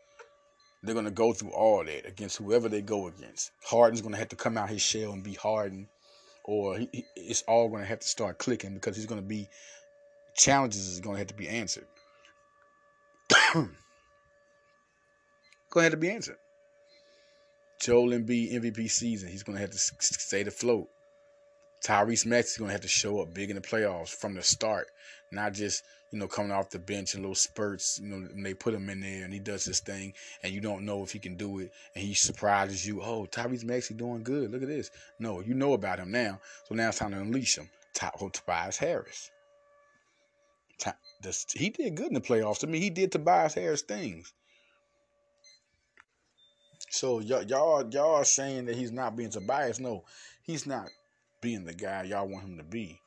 They're 0.81 0.93
going 0.95 1.05
to 1.05 1.11
go 1.11 1.33
through 1.33 1.51
all 1.51 1.83
that 1.83 2.07
against 2.07 2.37
whoever 2.37 2.69
they 2.69 2.81
go 2.81 3.07
against. 3.07 3.51
Harden's 3.61 4.01
going 4.01 4.13
to 4.13 4.17
have 4.17 4.29
to 4.29 4.37
come 4.37 4.57
out 4.57 4.69
his 4.69 4.81
shell 4.81 5.11
and 5.11 5.21
be 5.21 5.33
Harden, 5.33 5.89
or 6.45 6.77
he, 6.77 6.89
he, 6.93 7.05
it's 7.17 7.43
all 7.43 7.67
going 7.67 7.81
to 7.81 7.87
have 7.87 7.99
to 7.99 8.07
start 8.07 8.37
clicking 8.39 8.73
because 8.73 8.95
he's 8.95 9.05
going 9.05 9.21
to 9.21 9.27
be 9.27 9.49
challenges 10.35 10.87
is 10.87 11.01
going 11.01 11.15
to 11.15 11.19
have 11.19 11.27
to 11.27 11.33
be 11.33 11.49
answered. 11.49 11.85
going 13.53 13.69
to 15.73 15.81
have 15.81 15.91
to 15.91 15.97
be 15.97 16.09
answered. 16.09 16.37
Joel 17.81 18.11
Embiid 18.11 18.53
MVP 18.53 18.89
season, 18.89 19.29
he's 19.29 19.43
going 19.43 19.57
to 19.57 19.61
have 19.61 19.71
to 19.71 19.77
stay 19.77 20.41
afloat. 20.41 20.87
Tyrese 21.85 22.25
Maxey 22.25 22.51
is 22.51 22.57
going 22.57 22.69
to 22.69 22.73
have 22.73 22.81
to 22.81 22.87
show 22.87 23.21
up 23.21 23.33
big 23.33 23.49
in 23.49 23.55
the 23.55 23.61
playoffs 23.61 24.15
from 24.15 24.35
the 24.35 24.43
start, 24.43 24.87
not 25.31 25.53
just 25.53 25.83
you 26.11 26.19
know, 26.19 26.27
coming 26.27 26.51
off 26.51 26.69
the 26.69 26.79
bench 26.79 27.15
in 27.15 27.21
little 27.21 27.35
spurts, 27.35 27.99
you 28.01 28.09
know, 28.09 28.27
when 28.33 28.43
they 28.43 28.53
put 28.53 28.73
him 28.73 28.89
in 28.89 28.99
there 28.99 29.23
and 29.23 29.33
he 29.33 29.39
does 29.39 29.65
his 29.65 29.79
thing 29.79 30.13
and 30.43 30.53
you 30.53 30.59
don't 30.61 30.85
know 30.85 31.03
if 31.03 31.11
he 31.11 31.19
can 31.19 31.35
do 31.35 31.59
it 31.59 31.71
and 31.95 32.03
he 32.03 32.13
surprises 32.13 32.85
you. 32.85 33.01
Oh, 33.01 33.25
Tyrese 33.31 33.63
Maxey 33.63 33.93
doing 33.93 34.23
good. 34.23 34.51
Look 34.51 34.61
at 34.61 34.67
this. 34.67 34.91
No, 35.19 35.39
you 35.39 35.53
know 35.53 35.73
about 35.73 35.99
him 35.99 36.11
now. 36.11 36.39
So 36.67 36.75
now 36.75 36.89
it's 36.89 36.99
time 36.99 37.11
to 37.11 37.19
unleash 37.19 37.57
him. 37.57 37.69
Oh, 38.19 38.29
Tobias 38.29 38.77
Harris. 38.77 39.31
He 41.53 41.69
did 41.69 41.95
good 41.95 42.07
in 42.07 42.13
the 42.13 42.21
playoffs. 42.21 42.59
To 42.59 42.67
me, 42.67 42.79
he 42.79 42.89
did 42.89 43.11
Tobias 43.11 43.53
Harris 43.53 43.81
things. 43.81 44.33
So 46.89 47.19
y'all, 47.19 47.43
y'all, 47.43 47.87
y'all 47.89 48.15
are 48.15 48.25
saying 48.25 48.65
that 48.65 48.75
he's 48.75 48.91
not 48.91 49.15
being 49.15 49.29
Tobias. 49.29 49.79
No, 49.79 50.03
he's 50.43 50.65
not 50.65 50.89
being 51.39 51.63
the 51.63 51.73
guy 51.73 52.03
y'all 52.03 52.27
want 52.27 52.45
him 52.45 52.57
to 52.57 52.63
be. 52.63 53.00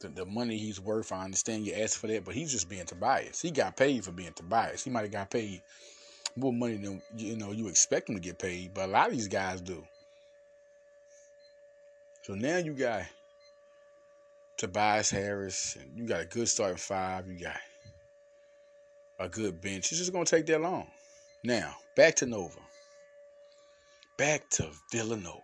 The, 0.00 0.08
the 0.08 0.26
money 0.26 0.58
he's 0.58 0.80
worth. 0.80 1.12
I 1.12 1.24
understand 1.24 1.66
you 1.66 1.74
asked 1.74 1.98
for 1.98 2.06
that, 2.08 2.24
but 2.24 2.34
he's 2.34 2.52
just 2.52 2.68
being 2.68 2.86
Tobias. 2.86 3.40
He 3.40 3.50
got 3.50 3.76
paid 3.76 4.04
for 4.04 4.12
being 4.12 4.32
Tobias. 4.32 4.84
He 4.84 4.90
might 4.90 5.02
have 5.02 5.12
got 5.12 5.30
paid 5.30 5.62
more 6.36 6.52
money 6.52 6.76
than 6.76 7.00
you 7.16 7.36
know 7.36 7.52
you 7.52 7.68
expect 7.68 8.08
him 8.08 8.16
to 8.16 8.20
get 8.20 8.38
paid, 8.38 8.74
but 8.74 8.88
a 8.88 8.92
lot 8.92 9.08
of 9.08 9.14
these 9.14 9.28
guys 9.28 9.60
do. 9.60 9.82
So 12.22 12.34
now 12.34 12.58
you 12.58 12.74
got 12.74 13.04
Tobias 14.56 15.10
Harris, 15.10 15.76
and 15.80 15.96
you 15.96 16.06
got 16.06 16.22
a 16.22 16.26
good 16.26 16.48
starting 16.48 16.76
five. 16.76 17.26
You 17.26 17.38
got 17.38 17.56
a 19.18 19.28
good 19.28 19.60
bench. 19.60 19.90
It's 19.90 19.98
just 19.98 20.12
gonna 20.12 20.24
take 20.24 20.46
that 20.46 20.60
long. 20.60 20.88
Now 21.42 21.74
back 21.96 22.16
to 22.16 22.26
Nova. 22.26 22.60
Back 24.18 24.48
to 24.50 24.70
Villanova. 24.92 25.42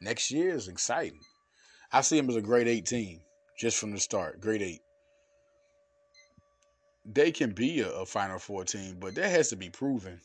Next 0.00 0.30
year 0.30 0.54
is 0.54 0.66
exciting. 0.68 1.20
I 1.92 2.00
see 2.00 2.18
him 2.18 2.28
as 2.30 2.36
a 2.36 2.42
great 2.42 2.66
18. 2.66 2.84
team 2.84 3.20
just 3.60 3.76
from 3.76 3.90
the 3.90 4.00
start. 4.00 4.40
Grade 4.40 4.62
eight. 4.62 4.80
They 7.04 7.30
can 7.30 7.52
be 7.52 7.80
a, 7.80 7.90
a 7.90 8.06
Final 8.06 8.38
Four 8.38 8.64
team, 8.64 8.96
but 8.98 9.14
that 9.16 9.30
has 9.30 9.50
to 9.50 9.56
be 9.56 9.68
proven. 9.68 10.18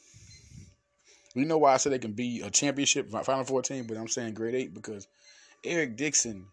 You 1.33 1.43
know 1.43 1.57
why 1.57 1.73
I 1.73 1.77
said 1.77 1.91
they 1.91 1.99
can 1.99 2.13
be 2.13 2.41
a 2.41 2.49
championship 2.49 3.11
Final 3.11 3.43
Four 3.43 3.61
team, 3.61 3.87
but 3.87 3.97
I'm 3.97 4.07
saying 4.07 4.35
grade 4.35 4.55
eight 4.55 4.73
because 4.73 5.09
Eric 5.65 5.97
Dixon 5.97 6.45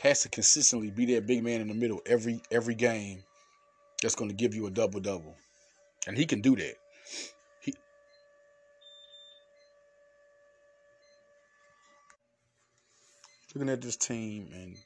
has 0.00 0.22
to 0.22 0.28
consistently 0.28 0.90
be 0.90 1.04
that 1.14 1.26
big 1.26 1.42
man 1.42 1.60
in 1.60 1.66
the 1.66 1.74
middle 1.74 2.00
every 2.06 2.40
every 2.52 2.76
game 2.76 3.24
that's 4.00 4.14
going 4.14 4.30
to 4.30 4.36
give 4.36 4.54
you 4.54 4.66
a 4.66 4.70
double 4.70 5.00
double, 5.00 5.34
and 6.06 6.16
he 6.16 6.26
can 6.26 6.40
do 6.40 6.54
that. 6.54 6.74
He 7.60 7.74
looking 13.52 13.68
at 13.68 13.82
this 13.82 13.96
team, 13.96 14.48
and 14.54 14.76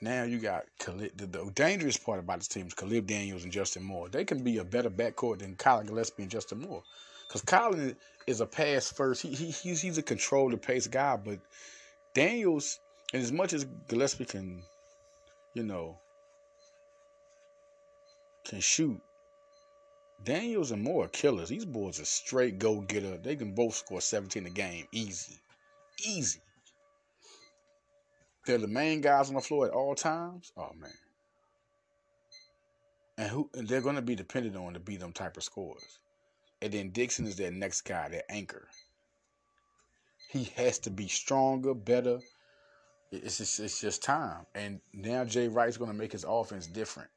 now 0.00 0.22
you 0.22 0.38
got 0.38 0.64
Khalid, 0.78 1.12
the, 1.16 1.26
the 1.26 1.50
dangerous 1.54 1.96
part 1.96 2.20
about 2.20 2.38
this 2.38 2.48
team 2.48 2.66
is 2.66 2.74
Caleb 2.74 3.06
Daniels 3.06 3.44
and 3.44 3.52
Justin 3.52 3.82
Moore. 3.82 4.08
They 4.08 4.24
can 4.24 4.42
be 4.42 4.58
a 4.58 4.64
better 4.64 4.90
backcourt 4.90 5.40
than 5.40 5.56
Collin 5.56 5.86
Gillespie 5.86 6.22
and 6.22 6.30
Justin 6.30 6.60
Moore, 6.60 6.82
because 7.26 7.42
Collin 7.42 7.96
is 8.26 8.40
a 8.40 8.46
pass 8.46 8.92
first. 8.92 9.22
He, 9.22 9.34
he 9.34 9.50
he's 9.50 9.80
he's 9.80 9.98
a 9.98 10.02
control 10.02 10.50
the 10.50 10.56
pace 10.56 10.86
guy, 10.86 11.16
but 11.16 11.40
Daniels, 12.14 12.78
and 13.12 13.22
as 13.22 13.32
much 13.32 13.52
as 13.52 13.66
Gillespie 13.88 14.24
can, 14.24 14.62
you 15.54 15.64
know, 15.64 15.98
can 18.44 18.60
shoot, 18.60 19.00
Daniels 20.24 20.72
and 20.72 20.82
Moore 20.82 21.04
are 21.04 21.08
killers. 21.08 21.48
These 21.48 21.64
boys 21.64 22.00
are 22.00 22.04
straight 22.04 22.58
go 22.58 22.80
getter. 22.80 23.18
They 23.18 23.36
can 23.36 23.52
both 23.52 23.74
score 23.74 24.00
17 24.00 24.46
a 24.46 24.50
game. 24.50 24.86
Easy. 24.92 25.40
Easy. 26.04 26.40
They're 28.48 28.56
the 28.56 28.66
main 28.66 29.02
guys 29.02 29.28
on 29.28 29.34
the 29.34 29.42
floor 29.42 29.66
at 29.66 29.72
all 29.72 29.94
times. 29.94 30.52
Oh 30.56 30.72
man. 30.80 30.90
And 33.18 33.28
who 33.28 33.50
and 33.52 33.68
they're 33.68 33.82
gonna 33.82 34.00
be 34.00 34.14
dependent 34.14 34.56
on 34.56 34.72
to 34.72 34.80
be 34.80 34.96
them 34.96 35.12
type 35.12 35.36
of 35.36 35.42
scores. 35.42 35.98
And 36.62 36.72
then 36.72 36.88
Dixon 36.88 37.26
is 37.26 37.36
their 37.36 37.50
next 37.50 37.82
guy, 37.82 38.08
their 38.08 38.22
anchor. 38.30 38.66
He 40.30 40.44
has 40.56 40.78
to 40.80 40.90
be 40.90 41.08
stronger, 41.08 41.74
better. 41.74 42.20
It's 43.12 43.36
just, 43.36 43.60
it's 43.60 43.82
just 43.82 44.02
time. 44.02 44.46
And 44.54 44.80
now 44.94 45.24
Jay 45.24 45.48
Wright's 45.48 45.76
going 45.76 45.90
to 45.90 45.96
make 45.96 46.12
his 46.12 46.24
offense 46.26 46.66
different. 46.66 47.10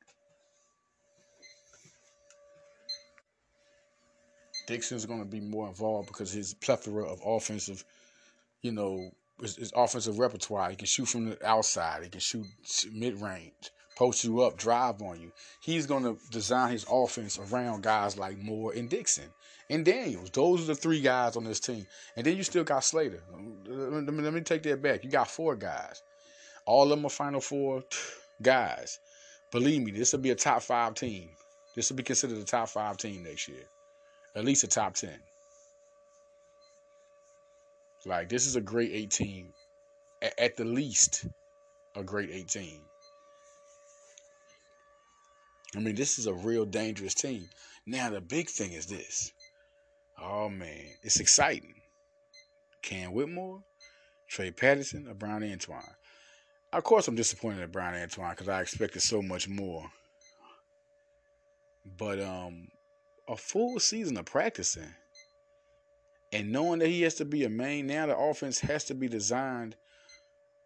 Dixon's 4.67 5.05
going 5.05 5.19
to 5.19 5.25
be 5.25 5.39
more 5.39 5.69
involved 5.69 6.07
because 6.07 6.31
his 6.31 6.53
plethora 6.53 7.05
of 7.05 7.21
offensive, 7.25 7.83
you 8.61 8.71
know, 8.71 9.11
his, 9.41 9.55
his 9.55 9.73
offensive 9.75 10.19
repertoire. 10.19 10.69
He 10.69 10.75
can 10.75 10.87
shoot 10.87 11.07
from 11.07 11.29
the 11.29 11.45
outside. 11.47 12.03
He 12.03 12.09
can 12.09 12.19
shoot 12.19 12.45
mid 12.91 13.19
range, 13.21 13.71
post 13.97 14.23
you 14.23 14.41
up, 14.41 14.57
drive 14.57 15.01
on 15.01 15.19
you. 15.19 15.31
He's 15.61 15.85
going 15.85 16.03
to 16.03 16.17
design 16.31 16.71
his 16.71 16.85
offense 16.89 17.39
around 17.39 17.83
guys 17.83 18.17
like 18.17 18.37
Moore 18.37 18.73
and 18.73 18.89
Dixon 18.89 19.29
and 19.69 19.85
Daniels. 19.85 20.29
Those 20.29 20.63
are 20.63 20.67
the 20.67 20.75
three 20.75 21.01
guys 21.01 21.35
on 21.35 21.43
this 21.43 21.59
team. 21.59 21.85
And 22.15 22.25
then 22.25 22.37
you 22.37 22.43
still 22.43 22.63
got 22.63 22.83
Slater. 22.83 23.23
Let 23.65 24.13
me, 24.13 24.21
let 24.21 24.33
me 24.33 24.41
take 24.41 24.63
that 24.63 24.81
back. 24.81 25.03
You 25.03 25.09
got 25.09 25.29
four 25.29 25.55
guys. 25.55 26.01
All 26.65 26.83
of 26.83 26.89
them 26.89 27.05
are 27.05 27.09
Final 27.09 27.41
Four 27.41 27.83
guys. 28.41 28.99
Believe 29.51 29.83
me, 29.83 29.91
this 29.91 30.13
will 30.13 30.19
be 30.19 30.29
a 30.29 30.35
top 30.35 30.61
five 30.61 30.93
team. 30.93 31.29
This 31.75 31.89
will 31.89 31.97
be 31.97 32.03
considered 32.03 32.37
a 32.37 32.43
top 32.43 32.69
five 32.69 32.97
team 32.97 33.23
next 33.23 33.47
year. 33.47 33.63
At 34.35 34.45
least 34.45 34.63
a 34.63 34.67
top 34.67 34.93
10. 34.93 35.11
Like, 38.05 38.29
this 38.29 38.45
is 38.45 38.55
a 38.55 38.61
great 38.61 38.91
18. 38.91 39.51
At 40.37 40.55
the 40.55 40.65
least, 40.65 41.27
a 41.95 42.03
great 42.03 42.29
18. 42.31 42.81
I 45.75 45.79
mean, 45.79 45.95
this 45.95 46.19
is 46.19 46.27
a 46.27 46.33
real 46.33 46.65
dangerous 46.65 47.13
team. 47.13 47.49
Now, 47.85 48.09
the 48.09 48.21
big 48.21 48.49
thing 48.49 48.73
is 48.73 48.85
this 48.85 49.31
Oh 50.21 50.49
man, 50.49 50.85
it's 51.01 51.19
exciting. 51.19 51.73
Cam 52.83 53.13
Whitmore, 53.13 53.63
Trey 54.27 54.51
Patterson, 54.51 55.07
or 55.07 55.15
Bryan 55.15 55.51
Antoine. 55.51 55.81
Of 56.73 56.83
course, 56.83 57.07
I'm 57.07 57.15
disappointed 57.15 57.61
at 57.61 57.71
Bryan 57.71 58.01
Antoine 58.01 58.31
because 58.31 58.47
I 58.47 58.61
expected 58.61 59.01
so 59.01 59.21
much 59.21 59.49
more. 59.49 59.89
But 61.97 62.21
um, 62.21 62.67
a 63.27 63.35
full 63.35 63.79
season 63.79 64.17
of 64.17 64.25
practicing 64.25 64.93
and 66.31 66.51
knowing 66.51 66.79
that 66.79 66.87
he 66.87 67.01
has 67.01 67.15
to 67.15 67.25
be 67.25 67.43
a 67.43 67.49
main, 67.49 67.87
now 67.87 68.05
the 68.05 68.17
offense 68.17 68.59
has 68.59 68.85
to 68.85 68.93
be 68.93 69.07
designed 69.07 69.75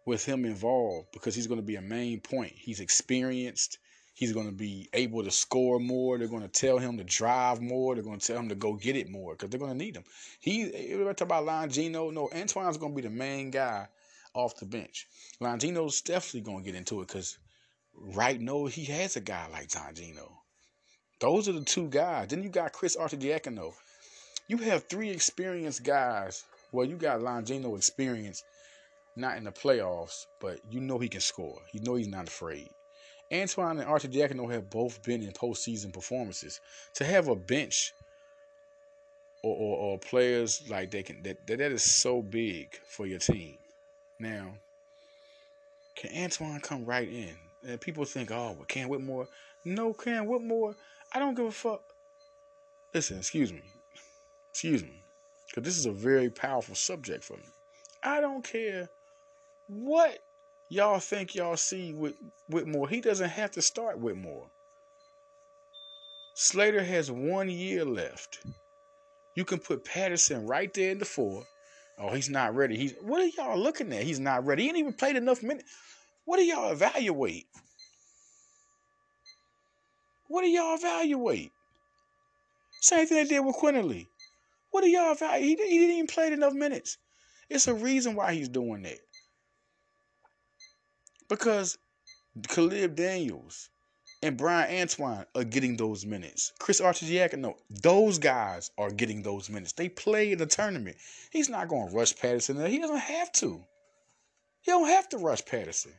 with 0.04 0.24
him 0.24 0.44
involved 0.44 1.08
because 1.12 1.34
he's 1.34 1.48
going 1.48 1.60
to 1.60 1.66
be 1.66 1.76
a 1.76 1.82
main 1.82 2.20
point. 2.20 2.52
He's 2.54 2.80
experienced. 2.80 3.78
He's 4.14 4.32
going 4.32 4.46
to 4.46 4.52
be 4.52 4.88
able 4.94 5.24
to 5.24 5.30
score 5.30 5.78
more. 5.78 6.16
They're 6.16 6.28
going 6.28 6.42
to 6.42 6.48
tell 6.48 6.78
him 6.78 6.96
to 6.96 7.04
drive 7.04 7.60
more. 7.60 7.94
They're 7.94 8.04
going 8.04 8.20
to 8.20 8.26
tell 8.26 8.38
him 8.38 8.48
to 8.48 8.54
go 8.54 8.72
get 8.72 8.96
it 8.96 9.10
more 9.10 9.34
because 9.34 9.50
they're 9.50 9.60
going 9.60 9.72
to 9.72 9.84
need 9.84 9.96
him. 9.96 10.04
He, 10.40 10.62
everybody 10.62 11.14
talk 11.16 11.26
about 11.26 11.44
Longino. 11.44 12.12
No, 12.12 12.30
Antoine's 12.32 12.78
going 12.78 12.92
to 12.92 13.02
be 13.02 13.06
the 13.06 13.14
main 13.14 13.50
guy 13.50 13.88
off 14.32 14.56
the 14.56 14.64
bench. 14.64 15.06
Longino's 15.42 16.00
definitely 16.00 16.42
going 16.42 16.64
to 16.64 16.70
get 16.70 16.78
into 16.78 17.02
it 17.02 17.08
because 17.08 17.36
right 17.94 18.40
now 18.40 18.66
he 18.66 18.84
has 18.84 19.16
a 19.16 19.20
guy 19.20 19.48
like 19.52 19.68
Longino. 19.68 20.32
Those 21.20 21.48
are 21.48 21.52
the 21.52 21.64
two 21.64 21.88
guys. 21.88 22.28
Then 22.28 22.42
you 22.42 22.48
got 22.48 22.72
Chris 22.72 22.96
Arcidiacono. 22.96 23.74
You 24.48 24.58
have 24.58 24.84
three 24.84 25.10
experienced 25.10 25.82
guys. 25.82 26.44
Well, 26.72 26.86
you 26.86 26.96
got 26.96 27.20
Longino 27.20 27.76
experience, 27.76 28.44
not 29.16 29.36
in 29.36 29.44
the 29.44 29.50
playoffs, 29.50 30.26
but 30.40 30.60
you 30.70 30.80
know 30.80 30.98
he 30.98 31.08
can 31.08 31.20
score. 31.20 31.60
You 31.72 31.80
know 31.80 31.96
he's 31.96 32.08
not 32.08 32.28
afraid. 32.28 32.70
Antoine 33.32 33.80
and 33.80 33.88
Arcidiacono 33.88 34.52
have 34.52 34.70
both 34.70 35.02
been 35.02 35.22
in 35.22 35.32
postseason 35.32 35.92
performances. 35.92 36.60
To 36.94 37.04
have 37.04 37.26
a 37.26 37.34
bench 37.34 37.92
or, 39.42 39.56
or, 39.56 39.78
or 39.78 39.98
players 39.98 40.62
like 40.68 40.90
they 40.92 41.02
can 41.02 41.22
that, 41.24 41.44
that 41.46 41.60
is 41.60 41.82
so 41.82 42.22
big 42.22 42.78
for 42.86 43.06
your 43.06 43.18
team. 43.18 43.56
Now, 44.20 44.54
can 45.96 46.24
Antoine 46.24 46.60
come 46.60 46.84
right 46.84 47.08
in? 47.08 47.34
And 47.66 47.80
people 47.80 48.04
think, 48.04 48.30
oh, 48.30 48.52
well, 48.56 48.64
Cam 48.68 48.88
Whitmore. 48.88 49.26
No, 49.64 49.92
Cam 49.92 50.26
Whitmore. 50.26 50.76
I 51.12 51.18
don't 51.18 51.34
give 51.34 51.46
a 51.46 51.50
fuck. 51.50 51.82
Listen, 52.94 53.18
excuse 53.18 53.52
me. 53.52 53.62
Excuse 54.56 54.84
me. 54.84 55.02
Because 55.46 55.64
this 55.64 55.76
is 55.76 55.84
a 55.84 55.92
very 55.92 56.30
powerful 56.30 56.74
subject 56.74 57.22
for 57.22 57.34
me. 57.34 57.42
I 58.02 58.22
don't 58.22 58.42
care 58.42 58.88
what 59.68 60.18
y'all 60.70 60.98
think 60.98 61.34
y'all 61.34 61.58
see 61.58 61.92
with 61.92 62.14
Whitmore. 62.48 62.88
He 62.88 63.02
doesn't 63.02 63.28
have 63.28 63.50
to 63.50 63.60
start 63.60 63.98
Whitmore. 63.98 64.48
Slater 66.32 66.82
has 66.82 67.10
one 67.10 67.50
year 67.50 67.84
left. 67.84 68.46
You 69.34 69.44
can 69.44 69.58
put 69.58 69.84
Patterson 69.84 70.46
right 70.46 70.72
there 70.72 70.92
in 70.92 71.00
the 71.00 71.04
four. 71.04 71.44
Oh, 71.98 72.14
he's 72.14 72.30
not 72.30 72.54
ready. 72.54 72.78
He's 72.78 72.94
what 73.02 73.20
are 73.20 73.26
y'all 73.36 73.58
looking 73.58 73.92
at? 73.92 74.04
He's 74.04 74.20
not 74.20 74.46
ready. 74.46 74.62
He 74.62 74.68
ain't 74.70 74.78
even 74.78 74.94
played 74.94 75.16
enough 75.16 75.42
minutes. 75.42 75.70
What 76.24 76.38
do 76.38 76.44
y'all 76.44 76.72
evaluate? 76.72 77.44
What 80.28 80.40
do 80.40 80.48
y'all 80.48 80.76
evaluate? 80.76 81.52
Same 82.80 83.06
thing 83.06 83.18
they 83.18 83.28
did 83.28 83.40
with 83.40 83.56
Quinerly. 83.56 84.06
What 84.76 84.84
do 84.84 84.90
y'all 84.90 85.12
evaluate? 85.12 85.58
He, 85.58 85.70
he 85.70 85.78
didn't 85.78 85.94
even 85.94 86.06
play 86.06 86.30
enough 86.30 86.52
minutes. 86.52 86.98
It's 87.48 87.66
a 87.66 87.72
reason 87.72 88.14
why 88.14 88.34
he's 88.34 88.50
doing 88.50 88.82
that. 88.82 88.98
Because 91.30 91.78
Caleb 92.46 92.94
Daniels 92.94 93.70
and 94.22 94.36
Bryan 94.36 94.82
Antoine 94.82 95.24
are 95.34 95.44
getting 95.44 95.78
those 95.78 96.04
minutes. 96.04 96.52
Chris 96.58 96.82
Arcidiacono, 96.82 97.54
those 97.70 98.18
guys 98.18 98.70
are 98.76 98.90
getting 98.90 99.22
those 99.22 99.48
minutes. 99.48 99.72
They 99.72 99.88
play 99.88 100.32
in 100.32 100.36
the 100.36 100.44
tournament. 100.44 100.98
He's 101.30 101.48
not 101.48 101.68
going 101.68 101.88
to 101.88 101.96
rush 101.96 102.14
Patterson. 102.14 102.62
He 102.66 102.78
doesn't 102.78 102.98
have 102.98 103.32
to. 103.32 103.64
He 104.60 104.72
don't 104.72 104.88
have 104.88 105.08
to 105.08 105.16
rush 105.16 105.42
Patterson. 105.46 105.94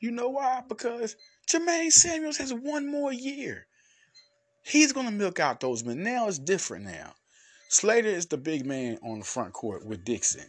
You 0.00 0.12
know 0.12 0.30
why? 0.30 0.62
Because 0.66 1.14
Jermaine 1.46 1.92
Samuels 1.92 2.38
has 2.38 2.54
one 2.54 2.90
more 2.90 3.12
year. 3.12 3.66
He's 4.62 4.92
going 4.92 5.06
to 5.06 5.12
milk 5.12 5.40
out 5.40 5.60
those 5.60 5.84
minutes. 5.84 6.04
Now 6.04 6.28
it's 6.28 6.38
different 6.38 6.84
now. 6.84 7.14
Slater 7.68 8.08
is 8.08 8.26
the 8.26 8.36
big 8.36 8.66
man 8.66 8.98
on 9.02 9.20
the 9.20 9.24
front 9.24 9.52
court 9.52 9.84
with 9.84 10.04
Dixon. 10.04 10.44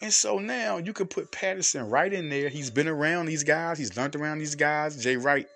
And 0.00 0.12
so 0.12 0.38
now 0.38 0.78
you 0.78 0.92
could 0.92 1.10
put 1.10 1.30
Patterson 1.30 1.88
right 1.88 2.12
in 2.12 2.28
there. 2.28 2.48
He's 2.48 2.70
been 2.70 2.88
around 2.88 3.26
these 3.26 3.44
guys. 3.44 3.78
He's 3.78 3.96
learned 3.96 4.16
around 4.16 4.38
these 4.38 4.54
guys. 4.54 5.02
Jay 5.02 5.16
Wright 5.16 5.46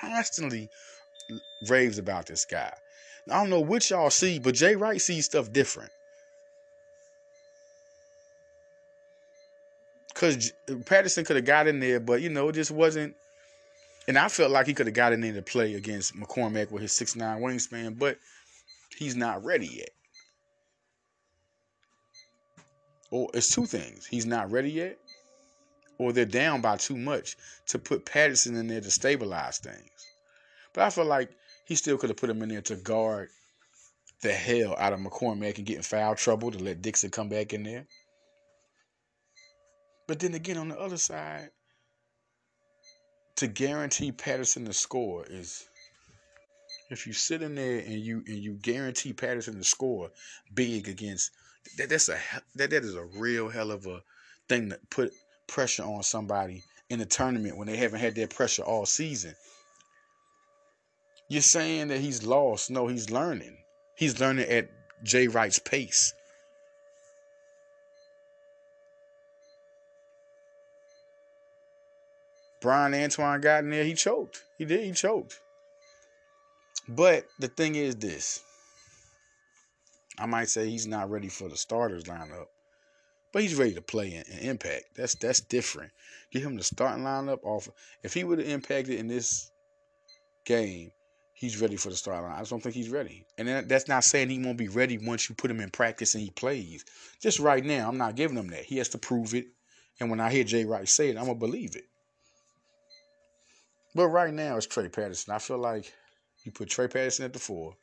constantly 0.00 0.68
raves 1.68 1.98
about 1.98 2.26
this 2.26 2.44
guy. 2.44 2.72
I 3.30 3.34
don't 3.34 3.50
know 3.50 3.60
which 3.60 3.90
y'all 3.90 4.10
see, 4.10 4.38
but 4.38 4.54
Jay 4.54 4.74
Wright 4.74 5.00
sees 5.00 5.26
stuff 5.26 5.52
different. 5.52 5.90
Because 10.12 10.52
Patterson 10.86 11.24
could 11.24 11.36
have 11.36 11.44
got 11.44 11.68
in 11.68 11.80
there, 11.80 12.00
but 12.00 12.20
you 12.20 12.28
know, 12.28 12.48
it 12.48 12.54
just 12.54 12.70
wasn't. 12.70 13.14
And 14.08 14.18
I 14.18 14.28
felt 14.28 14.50
like 14.50 14.66
he 14.66 14.74
could 14.74 14.86
have 14.86 14.94
gotten 14.94 15.22
in 15.22 15.34
there 15.34 15.42
to 15.42 15.50
play 15.50 15.74
against 15.74 16.16
McCormack 16.16 16.70
with 16.70 16.82
his 16.82 16.92
six 16.92 17.14
nine 17.14 17.40
wingspan, 17.40 17.98
but 17.98 18.18
he's 18.96 19.16
not 19.16 19.44
ready 19.44 19.66
yet. 19.68 19.90
or 23.12 23.28
it's 23.34 23.54
two 23.54 23.66
things. 23.66 24.06
He's 24.06 24.26
not 24.26 24.50
ready 24.50 24.70
yet, 24.70 24.98
or 25.98 26.12
they're 26.12 26.24
down 26.24 26.62
by 26.62 26.78
too 26.78 26.96
much 26.96 27.36
to 27.66 27.78
put 27.78 28.06
Patterson 28.06 28.56
in 28.56 28.66
there 28.66 28.80
to 28.80 28.90
stabilize 28.90 29.58
things. 29.58 29.90
But 30.72 30.84
I 30.84 30.90
feel 30.90 31.04
like 31.04 31.30
he 31.66 31.76
still 31.76 31.98
could 31.98 32.08
have 32.08 32.16
put 32.16 32.30
him 32.30 32.42
in 32.42 32.48
there 32.48 32.62
to 32.62 32.76
guard 32.76 33.28
the 34.22 34.32
hell 34.32 34.74
out 34.78 34.94
of 34.94 35.00
McCormack 35.00 35.58
and 35.58 35.66
get 35.66 35.76
in 35.76 35.82
foul 35.82 36.14
trouble 36.14 36.50
to 36.50 36.58
let 36.58 36.80
Dixon 36.80 37.10
come 37.10 37.28
back 37.28 37.52
in 37.52 37.62
there. 37.62 37.86
But 40.08 40.18
then 40.18 40.34
again, 40.34 40.56
on 40.56 40.70
the 40.70 40.80
other 40.80 40.96
side, 40.96 41.50
to 43.36 43.46
guarantee 43.46 44.12
Patterson 44.12 44.64
to 44.66 44.72
score 44.72 45.24
is 45.28 45.66
if 46.90 47.06
you 47.06 47.12
sit 47.12 47.42
in 47.42 47.54
there 47.54 47.78
and 47.78 48.00
you 48.00 48.22
and 48.26 48.38
you 48.38 48.54
guarantee 48.54 49.12
Patterson 49.12 49.56
to 49.56 49.64
score 49.64 50.10
big 50.54 50.88
against 50.88 51.30
that 51.78 51.88
that's 51.88 52.08
a 52.08 52.18
that 52.56 52.70
that 52.70 52.84
is 52.84 52.94
a 52.94 53.04
real 53.04 53.48
hell 53.48 53.70
of 53.70 53.86
a 53.86 54.02
thing 54.48 54.70
to 54.70 54.78
put 54.90 55.12
pressure 55.46 55.84
on 55.84 56.02
somebody 56.02 56.62
in 56.90 57.00
a 57.00 57.06
tournament 57.06 57.56
when 57.56 57.66
they 57.66 57.76
haven't 57.76 58.00
had 58.00 58.14
that 58.14 58.30
pressure 58.30 58.62
all 58.62 58.84
season. 58.84 59.34
You're 61.28 61.40
saying 61.40 61.88
that 61.88 62.00
he's 62.00 62.24
lost. 62.24 62.70
No, 62.70 62.86
he's 62.86 63.10
learning. 63.10 63.56
He's 63.96 64.20
learning 64.20 64.48
at 64.50 64.68
Jay 65.02 65.28
Wright's 65.28 65.58
pace. 65.58 66.12
Bryan 72.62 72.94
Antoine 72.94 73.40
got 73.40 73.64
in 73.64 73.70
there, 73.70 73.84
he 73.84 73.94
choked. 73.94 74.44
He 74.56 74.64
did, 74.64 74.84
he 74.84 74.92
choked. 74.92 75.40
But 76.88 77.26
the 77.38 77.48
thing 77.48 77.74
is 77.74 77.96
this. 77.96 78.42
I 80.18 80.26
might 80.26 80.48
say 80.48 80.68
he's 80.68 80.86
not 80.86 81.10
ready 81.10 81.28
for 81.28 81.48
the 81.48 81.56
starters 81.56 82.04
lineup, 82.04 82.46
but 83.32 83.42
he's 83.42 83.56
ready 83.56 83.74
to 83.74 83.82
play 83.82 84.14
in, 84.14 84.38
in 84.38 84.50
impact. 84.50 84.94
That's 84.94 85.14
that's 85.16 85.40
different. 85.40 85.90
Get 86.30 86.42
him 86.42 86.56
the 86.56 86.62
starting 86.62 87.04
lineup 87.04 87.42
off. 87.44 87.68
If 88.02 88.14
he 88.14 88.24
would 88.24 88.38
have 88.38 88.48
impacted 88.48 88.98
in 88.98 89.08
this 89.08 89.50
game, 90.44 90.92
he's 91.34 91.60
ready 91.60 91.76
for 91.76 91.90
the 91.90 91.96
starting 91.96 92.24
line. 92.24 92.36
I 92.36 92.40
just 92.40 92.50
don't 92.50 92.62
think 92.62 92.74
he's 92.74 92.90
ready. 92.90 93.24
And 93.38 93.68
that's 93.68 93.88
not 93.88 94.04
saying 94.04 94.28
he 94.28 94.38
won't 94.38 94.58
be 94.58 94.68
ready 94.68 94.98
once 94.98 95.28
you 95.28 95.34
put 95.34 95.50
him 95.50 95.60
in 95.60 95.70
practice 95.70 96.14
and 96.14 96.22
he 96.22 96.30
plays. 96.30 96.84
Just 97.20 97.40
right 97.40 97.64
now, 97.64 97.88
I'm 97.88 97.98
not 97.98 98.16
giving 98.16 98.36
him 98.36 98.48
that. 98.48 98.64
He 98.64 98.78
has 98.78 98.90
to 98.90 98.98
prove 98.98 99.34
it. 99.34 99.46
And 99.98 100.10
when 100.10 100.20
I 100.20 100.30
hear 100.30 100.44
Jay 100.44 100.64
Wright 100.64 100.88
say 100.88 101.10
it, 101.10 101.16
I'm 101.16 101.26
gonna 101.26 101.34
believe 101.34 101.74
it. 101.76 101.84
But 103.94 104.08
right 104.08 104.32
now, 104.32 104.56
it's 104.56 104.66
Trey 104.66 104.88
Patterson. 104.88 105.34
I 105.34 105.38
feel 105.38 105.58
like 105.58 105.92
you 106.44 106.52
put 106.52 106.70
Trey 106.70 106.88
Patterson 106.88 107.24
at 107.24 107.32
the 107.32 107.38
four 107.38 107.76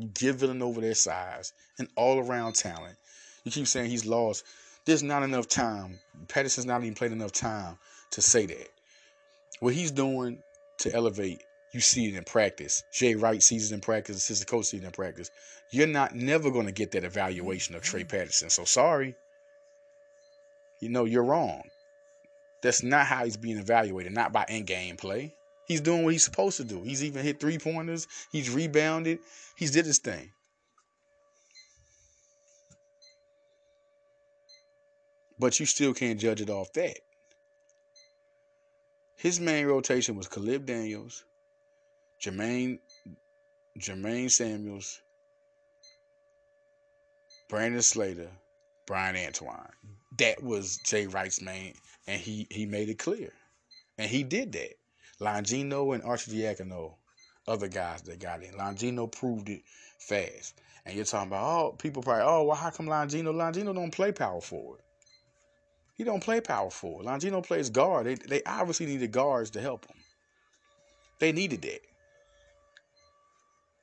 you 0.00 0.08
give 0.14 0.36
Villanova 0.36 0.80
their 0.80 0.94
size 0.94 1.52
and 1.78 1.88
all 1.94 2.18
around 2.18 2.54
talent. 2.54 2.96
You 3.44 3.52
keep 3.52 3.66
saying 3.66 3.90
he's 3.90 4.06
lost. 4.06 4.44
There's 4.86 5.02
not 5.02 5.22
enough 5.22 5.46
time. 5.46 5.98
Patterson's 6.28 6.66
not 6.66 6.82
even 6.82 6.94
played 6.94 7.12
enough 7.12 7.32
time 7.32 7.76
to 8.12 8.22
say 8.22 8.46
that. 8.46 8.68
What 9.60 9.74
he's 9.74 9.90
doing 9.90 10.40
to 10.78 10.94
elevate, 10.94 11.42
you 11.74 11.80
see 11.80 12.08
it 12.08 12.16
in 12.16 12.24
practice. 12.24 12.82
Jay 12.94 13.14
Wright 13.14 13.42
sees 13.42 13.70
it 13.70 13.74
in 13.74 13.80
practice. 13.80 14.16
Assistant 14.16 14.48
coach 14.48 14.66
sees 14.66 14.82
it 14.82 14.86
in 14.86 14.92
practice. 14.92 15.30
You're 15.70 15.86
not 15.86 16.14
never 16.14 16.50
going 16.50 16.66
to 16.66 16.72
get 16.72 16.92
that 16.92 17.04
evaluation 17.04 17.74
of 17.74 17.82
Trey 17.82 18.04
Patterson. 18.04 18.48
So 18.48 18.64
sorry. 18.64 19.14
You 20.80 20.88
know, 20.88 21.04
you're 21.04 21.24
wrong. 21.24 21.62
That's 22.62 22.82
not 22.82 23.06
how 23.06 23.24
he's 23.24 23.36
being 23.36 23.58
evaluated, 23.58 24.12
not 24.12 24.32
by 24.32 24.46
in 24.48 24.64
game 24.64 24.96
play. 24.96 25.34
He's 25.70 25.80
doing 25.80 26.02
what 26.02 26.12
he's 26.12 26.24
supposed 26.24 26.56
to 26.56 26.64
do. 26.64 26.82
He's 26.82 27.04
even 27.04 27.22
hit 27.22 27.38
three 27.38 27.56
pointers. 27.56 28.08
He's 28.32 28.50
rebounded. 28.50 29.20
He's 29.54 29.70
did 29.70 29.86
his 29.86 29.98
thing. 29.98 30.32
But 35.38 35.60
you 35.60 35.66
still 35.66 35.94
can't 35.94 36.18
judge 36.18 36.40
it 36.40 36.50
off 36.50 36.72
that. 36.72 36.96
His 39.16 39.38
main 39.38 39.66
rotation 39.66 40.16
was 40.16 40.26
Caleb 40.26 40.66
Daniels, 40.66 41.24
Jermaine, 42.20 42.80
Jermaine 43.78 44.28
Samuels, 44.28 45.00
Brandon 47.48 47.80
Slater, 47.80 48.32
Bryan 48.88 49.14
Antoine. 49.24 49.70
That 50.18 50.42
was 50.42 50.78
Jay 50.78 51.06
Wright's 51.06 51.40
main, 51.40 51.74
and 52.08 52.20
he 52.20 52.48
he 52.50 52.66
made 52.66 52.88
it 52.88 52.98
clear, 52.98 53.32
and 53.98 54.10
he 54.10 54.24
did 54.24 54.50
that. 54.54 54.79
Longino 55.20 55.94
and 55.94 56.02
Arcidiacono, 56.02 56.94
other 57.46 57.68
guys 57.68 58.02
that 58.02 58.20
got 58.20 58.42
in. 58.42 58.52
Longino 58.54 59.10
proved 59.10 59.48
it 59.48 59.62
fast. 59.98 60.60
And 60.86 60.96
you're 60.96 61.04
talking 61.04 61.28
about, 61.28 61.44
oh, 61.44 61.72
people 61.72 62.02
probably, 62.02 62.24
oh, 62.24 62.44
well, 62.44 62.56
how 62.56 62.70
come 62.70 62.86
Longino? 62.86 63.34
Longino 63.34 63.74
don't 63.74 63.90
play 63.90 64.12
power 64.12 64.40
forward. 64.40 64.80
He 65.96 66.04
don't 66.04 66.22
play 66.22 66.40
power 66.40 66.70
forward. 66.70 67.04
Longino 67.04 67.46
plays 67.46 67.68
guard. 67.68 68.06
They, 68.06 68.14
they 68.14 68.42
obviously 68.44 68.86
needed 68.86 69.12
guards 69.12 69.50
to 69.50 69.60
help 69.60 69.84
him. 69.84 69.98
They 71.18 71.32
needed 71.32 71.60
that. 71.60 71.80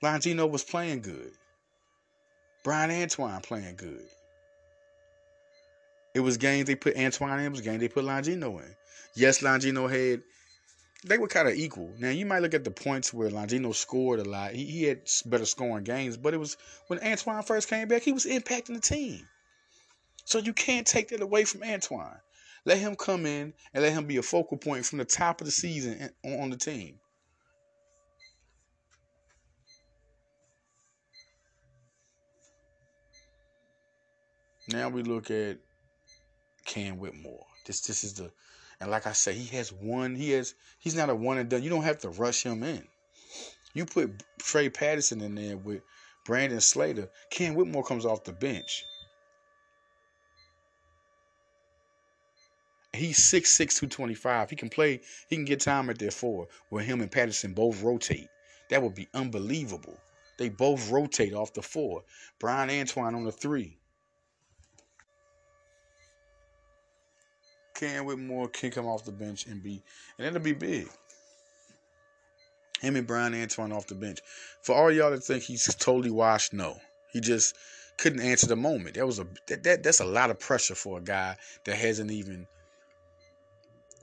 Longino 0.02 0.50
was 0.50 0.64
playing 0.64 1.02
good. 1.02 1.32
Bryan 2.64 2.90
Antoine 2.90 3.42
playing 3.42 3.76
good. 3.76 4.08
It 6.16 6.22
was 6.22 6.38
games 6.38 6.66
they 6.66 6.74
put 6.76 6.98
Antoine 6.98 7.40
in, 7.40 7.46
it 7.46 7.52
was 7.52 7.62
games 7.62 7.82
they 7.82 7.88
put 7.88 8.04
Longino 8.04 8.64
in. 8.64 8.76
Yes, 9.14 9.44
Longino 9.44 9.88
had 9.88 10.24
they 11.06 11.18
were 11.18 11.28
kind 11.28 11.48
of 11.48 11.56
equal. 11.56 11.94
Now 12.00 12.10
you 12.10 12.26
might 12.26 12.42
look 12.42 12.54
at 12.54 12.64
the 12.64 12.72
points 12.72 13.14
where 13.14 13.30
Longino 13.30 13.74
scored 13.74 14.20
a 14.20 14.24
lot. 14.24 14.54
He, 14.54 14.66
he 14.66 14.84
had 14.84 15.02
better 15.26 15.46
scoring 15.46 15.84
games, 15.84 16.18
but 16.18 16.34
it 16.34 16.38
was 16.38 16.58
when 16.88 17.00
Antoine 17.00 17.44
first 17.44 17.70
came 17.70 17.88
back, 17.88 18.02
he 18.02 18.12
was 18.12 18.26
impacting 18.26 18.74
the 18.74 18.80
team. 18.80 19.28
So 20.26 20.40
you 20.40 20.54
can't 20.54 20.86
take 20.86 21.10
that 21.10 21.22
away 21.22 21.46
from 21.46 21.64
Antoine. 21.64 22.20
Let 22.66 22.80
him 22.80 22.96
come 22.96 23.26
in 23.26 23.54
and 23.74 23.84
let 23.84 23.94
him 23.94 24.08
be 24.08 24.18
a 24.18 24.22
focal 24.22 24.58
point 24.58 24.86
from 24.86 24.98
the 24.98 25.06
top 25.06 25.40
of 25.40 25.46
the 25.46 25.52
season 25.52 26.10
on 26.26 26.50
the 26.50 26.58
team. 26.58 27.00
Now 34.70 34.90
we 34.90 35.02
look 35.02 35.32
at 35.32 35.60
Cam 36.66 36.98
Whitmore. 36.98 37.46
This 37.66 37.80
this 37.82 38.04
is 38.04 38.16
the 38.16 38.32
and 38.80 38.92
like 38.92 39.08
I 39.08 39.14
said, 39.14 39.36
he 39.36 39.56
has 39.58 39.72
one. 39.72 40.16
He 40.16 40.32
has. 40.32 40.54
He's 40.80 40.96
not 40.96 41.10
a 41.10 41.16
one 41.16 41.38
and 41.38 41.50
done. 41.50 41.64
You 41.64 41.70
don't 41.70 41.84
have 41.84 42.00
to 42.00 42.10
rush 42.10 42.44
him 42.44 42.64
in. 42.64 42.88
You 43.74 43.86
put 43.86 44.24
Trey 44.40 44.70
Patterson 44.70 45.22
in 45.22 45.36
there 45.36 45.58
with 45.58 45.82
Brandon 46.26 46.62
Slater. 46.62 47.10
Cam 47.30 47.56
Whitmore 47.56 47.84
comes 47.84 48.06
off 48.06 48.24
the 48.24 48.34
bench. 48.34 48.84
He's 52.94 53.20
6'6", 53.32 53.58
225. 53.58 54.50
He 54.50 54.56
can 54.56 54.70
play. 54.70 55.02
He 55.30 55.36
can 55.36 55.46
get 55.46 55.60
time 55.60 55.90
at 55.90 56.00
their 56.00 56.12
four 56.12 56.48
where 56.70 56.84
him 56.84 57.02
and 57.02 57.12
Patterson 57.12 57.54
both 57.54 57.82
rotate. 57.84 58.30
That 58.70 58.82
would 58.82 58.96
be 58.96 59.08
unbelievable. 59.14 59.98
They 60.38 60.50
both 60.50 60.90
rotate 60.90 61.34
off 61.34 61.54
the 61.54 61.62
four. 61.62 62.04
Bryan 62.40 62.70
Antoine 62.70 63.16
on 63.16 63.24
the 63.24 63.32
three. 63.32 63.78
Cam 67.78 68.06
Whitmore 68.06 68.48
can 68.50 68.72
come 68.72 68.88
off 68.88 69.06
the 69.06 69.12
bench 69.12 69.46
and 69.46 69.62
be, 69.62 69.84
and 70.18 70.28
it'll 70.28 70.40
be 70.40 70.54
big. 70.54 70.88
Him 72.82 72.96
and 72.96 73.08
Bryan 73.08 73.34
Antoine 73.36 73.72
off 73.72 73.88
the 73.88 73.96
bench. 73.96 74.20
For 74.62 74.76
all 74.76 74.92
y'all 74.92 75.12
that 75.12 75.24
think 75.24 75.44
he's 75.44 75.74
totally 75.76 76.12
washed, 76.12 76.54
no, 76.54 76.78
he 77.12 77.20
just 77.20 77.56
couldn't 77.98 78.22
answer 78.22 78.48
the 78.48 78.56
moment. 78.56 78.96
That 78.96 79.06
was 79.06 79.20
a 79.20 79.28
that, 79.48 79.64
that 79.64 79.84
that's 79.84 80.00
a 80.00 80.06
lot 80.06 80.30
of 80.32 80.40
pressure 80.40 80.76
for 80.76 80.98
a 80.98 81.02
guy 81.02 81.38
that 81.66 81.76
hasn't 81.76 82.12
even 82.12 82.48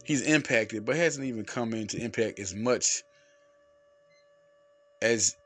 he's 0.04 0.22
impacted, 0.22 0.84
but 0.84 0.96
hasn't 0.96 1.26
even 1.26 1.44
come 1.44 1.74
in 1.74 1.88
to 1.88 1.98
impact 2.00 2.38
as 2.38 2.54
much 2.54 3.02
as 5.02 5.36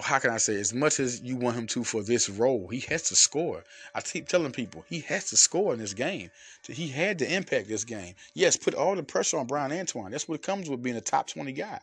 how 0.00 0.18
can 0.18 0.30
I 0.30 0.36
say, 0.38 0.58
as 0.58 0.74
much 0.74 1.00
as 1.00 1.20
you 1.22 1.36
want 1.36 1.56
him 1.56 1.66
to 1.68 1.84
for 1.84 2.02
this 2.02 2.28
role, 2.28 2.68
he 2.68 2.80
has 2.88 3.02
to 3.08 3.16
score. 3.16 3.64
I 3.94 4.00
keep 4.00 4.28
telling 4.28 4.52
people 4.52 4.84
he 4.88 5.00
has 5.00 5.30
to 5.30 5.36
score 5.36 5.72
in 5.72 5.80
this 5.80 5.94
game. 5.94 6.30
He 6.66 6.88
had 6.88 7.18
to 7.20 7.32
impact 7.32 7.68
this 7.68 7.84
game. 7.84 8.14
Yes, 8.34 8.56
put 8.56 8.74
all 8.74 8.94
the 8.94 9.02
pressure 9.02 9.38
on 9.38 9.46
Bryan 9.46 9.72
Antoine. 9.72 10.10
That's 10.10 10.28
what 10.28 10.42
comes 10.42 10.68
with 10.68 10.82
being 10.82 10.96
a 10.96 11.00
top 11.00 11.26
20 11.26 11.52
guy. 11.52 11.80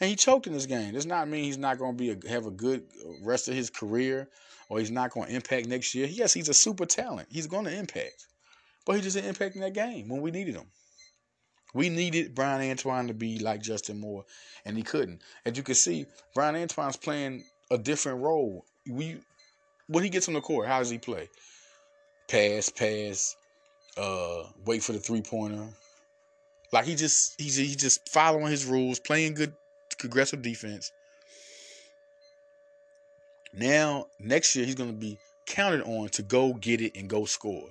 And 0.00 0.10
he 0.10 0.16
choked 0.16 0.46
in 0.46 0.52
this 0.52 0.66
game. 0.66 0.92
Does 0.92 1.06
not 1.06 1.28
mean 1.28 1.44
he's 1.44 1.58
not 1.58 1.78
going 1.78 1.96
to 1.96 1.98
be 1.98 2.10
a, 2.10 2.30
have 2.30 2.46
a 2.46 2.50
good 2.50 2.84
rest 3.22 3.48
of 3.48 3.54
his 3.54 3.70
career 3.70 4.28
or 4.68 4.78
he's 4.78 4.90
not 4.90 5.10
going 5.10 5.28
to 5.28 5.34
impact 5.34 5.66
next 5.66 5.94
year. 5.94 6.06
Yes, 6.06 6.32
he's 6.32 6.48
a 6.48 6.54
super 6.54 6.84
talent. 6.84 7.28
He's 7.30 7.46
going 7.46 7.64
to 7.64 7.74
impact. 7.74 8.26
But 8.84 8.96
he 8.96 9.02
just 9.02 9.16
didn't 9.16 9.30
impact 9.30 9.54
in 9.54 9.62
that 9.62 9.72
game 9.72 10.08
when 10.08 10.20
we 10.20 10.30
needed 10.30 10.56
him. 10.56 10.66
We 11.74 11.88
needed 11.88 12.34
Bryan 12.34 12.70
Antoine 12.70 13.08
to 13.08 13.14
be 13.14 13.40
like 13.40 13.60
Justin 13.60 13.98
Moore, 13.98 14.24
and 14.64 14.76
he 14.76 14.82
couldn't. 14.84 15.20
As 15.44 15.56
you 15.56 15.64
can 15.64 15.74
see, 15.74 16.06
Bryan 16.32 16.54
Antoine's 16.54 16.96
playing 16.96 17.44
a 17.70 17.76
different 17.76 18.22
role. 18.22 18.64
We 18.88 19.18
when 19.88 20.04
he 20.04 20.10
gets 20.10 20.28
on 20.28 20.34
the 20.34 20.40
court, 20.40 20.68
how 20.68 20.78
does 20.78 20.90
he 20.90 20.98
play? 20.98 21.28
Pass, 22.28 22.70
pass, 22.70 23.36
uh, 23.98 24.44
wait 24.64 24.82
for 24.82 24.92
the 24.92 25.00
three 25.00 25.20
pointer. 25.20 25.68
Like 26.72 26.84
he 26.84 26.94
just 26.94 27.40
he's 27.40 27.56
he 27.56 27.74
just 27.74 28.08
following 28.08 28.50
his 28.50 28.64
rules, 28.64 29.00
playing 29.00 29.34
good 29.34 29.52
aggressive 30.02 30.42
defense. 30.42 30.92
Now 33.52 34.06
next 34.20 34.54
year 34.54 34.64
he's 34.64 34.74
gonna 34.76 34.92
be 34.92 35.18
counted 35.46 35.82
on 35.82 36.08
to 36.10 36.22
go 36.22 36.54
get 36.54 36.80
it 36.80 36.96
and 36.96 37.10
go 37.10 37.24
score. 37.24 37.68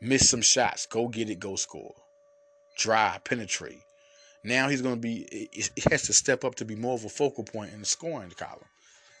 Miss 0.00 0.28
some 0.28 0.42
shots, 0.42 0.86
go 0.86 1.08
get 1.08 1.28
it, 1.28 1.38
go 1.38 1.56
score. 1.56 1.94
Drive, 2.78 3.24
penetrate. 3.24 3.80
Now 4.44 4.68
he's 4.68 4.82
going 4.82 4.94
to 4.94 5.00
be, 5.00 5.48
he 5.52 5.82
has 5.90 6.02
to 6.04 6.12
step 6.12 6.44
up 6.44 6.54
to 6.56 6.64
be 6.64 6.76
more 6.76 6.94
of 6.94 7.04
a 7.04 7.08
focal 7.08 7.44
point 7.44 7.72
in 7.72 7.80
the 7.80 7.86
scoring 7.86 8.30
column. 8.30 8.64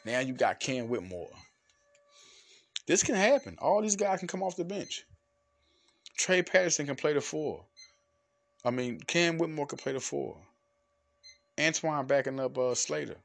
Now 0.06 0.20
you 0.20 0.32
got 0.32 0.60
Cam 0.60 0.88
Whitmore. 0.88 1.28
This 2.86 3.02
can 3.02 3.16
happen. 3.16 3.56
All 3.60 3.82
these 3.82 3.96
guys 3.96 4.20
can 4.20 4.28
come 4.28 4.42
off 4.42 4.56
the 4.56 4.64
bench. 4.64 5.04
Trey 6.16 6.42
Patterson 6.42 6.86
can 6.86 6.96
play 6.96 7.12
the 7.12 7.20
four. 7.20 7.64
I 8.64 8.70
mean, 8.70 9.00
Cam 9.06 9.38
Whitmore 9.38 9.66
can 9.66 9.78
play 9.78 9.92
the 9.92 10.00
four. 10.00 10.38
Antoine 11.60 12.06
backing 12.06 12.40
up 12.40 12.56
uh, 12.56 12.74
Slater. 12.74 13.16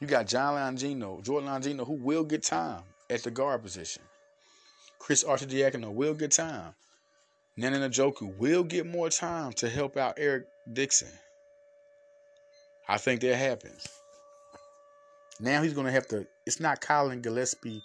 You 0.00 0.06
got 0.06 0.26
John 0.26 0.54
Longino, 0.54 1.22
Jordan 1.22 1.50
Longino, 1.50 1.86
who 1.86 1.94
will 1.94 2.24
get 2.24 2.42
time 2.42 2.82
at 3.10 3.22
the 3.22 3.30
guard 3.30 3.62
position. 3.62 4.02
Chris 4.98 5.24
Arcidiacono 5.24 5.92
will 5.92 6.14
get 6.14 6.30
time. 6.30 6.74
Nnanna 7.60 7.90
Njoku 7.90 8.34
will 8.38 8.64
get 8.64 8.86
more 8.86 9.10
time 9.10 9.52
to 9.54 9.68
help 9.68 9.98
out 9.98 10.14
Eric 10.16 10.46
Dixon. 10.72 11.10
I 12.88 12.96
think 12.96 13.20
that 13.20 13.36
happens. 13.36 13.86
Now 15.40 15.62
he's 15.62 15.74
going 15.74 15.84
to 15.84 15.92
have 15.92 16.08
to. 16.08 16.26
It's 16.46 16.58
not 16.58 16.80
Collin 16.80 17.20
Gillespie 17.20 17.82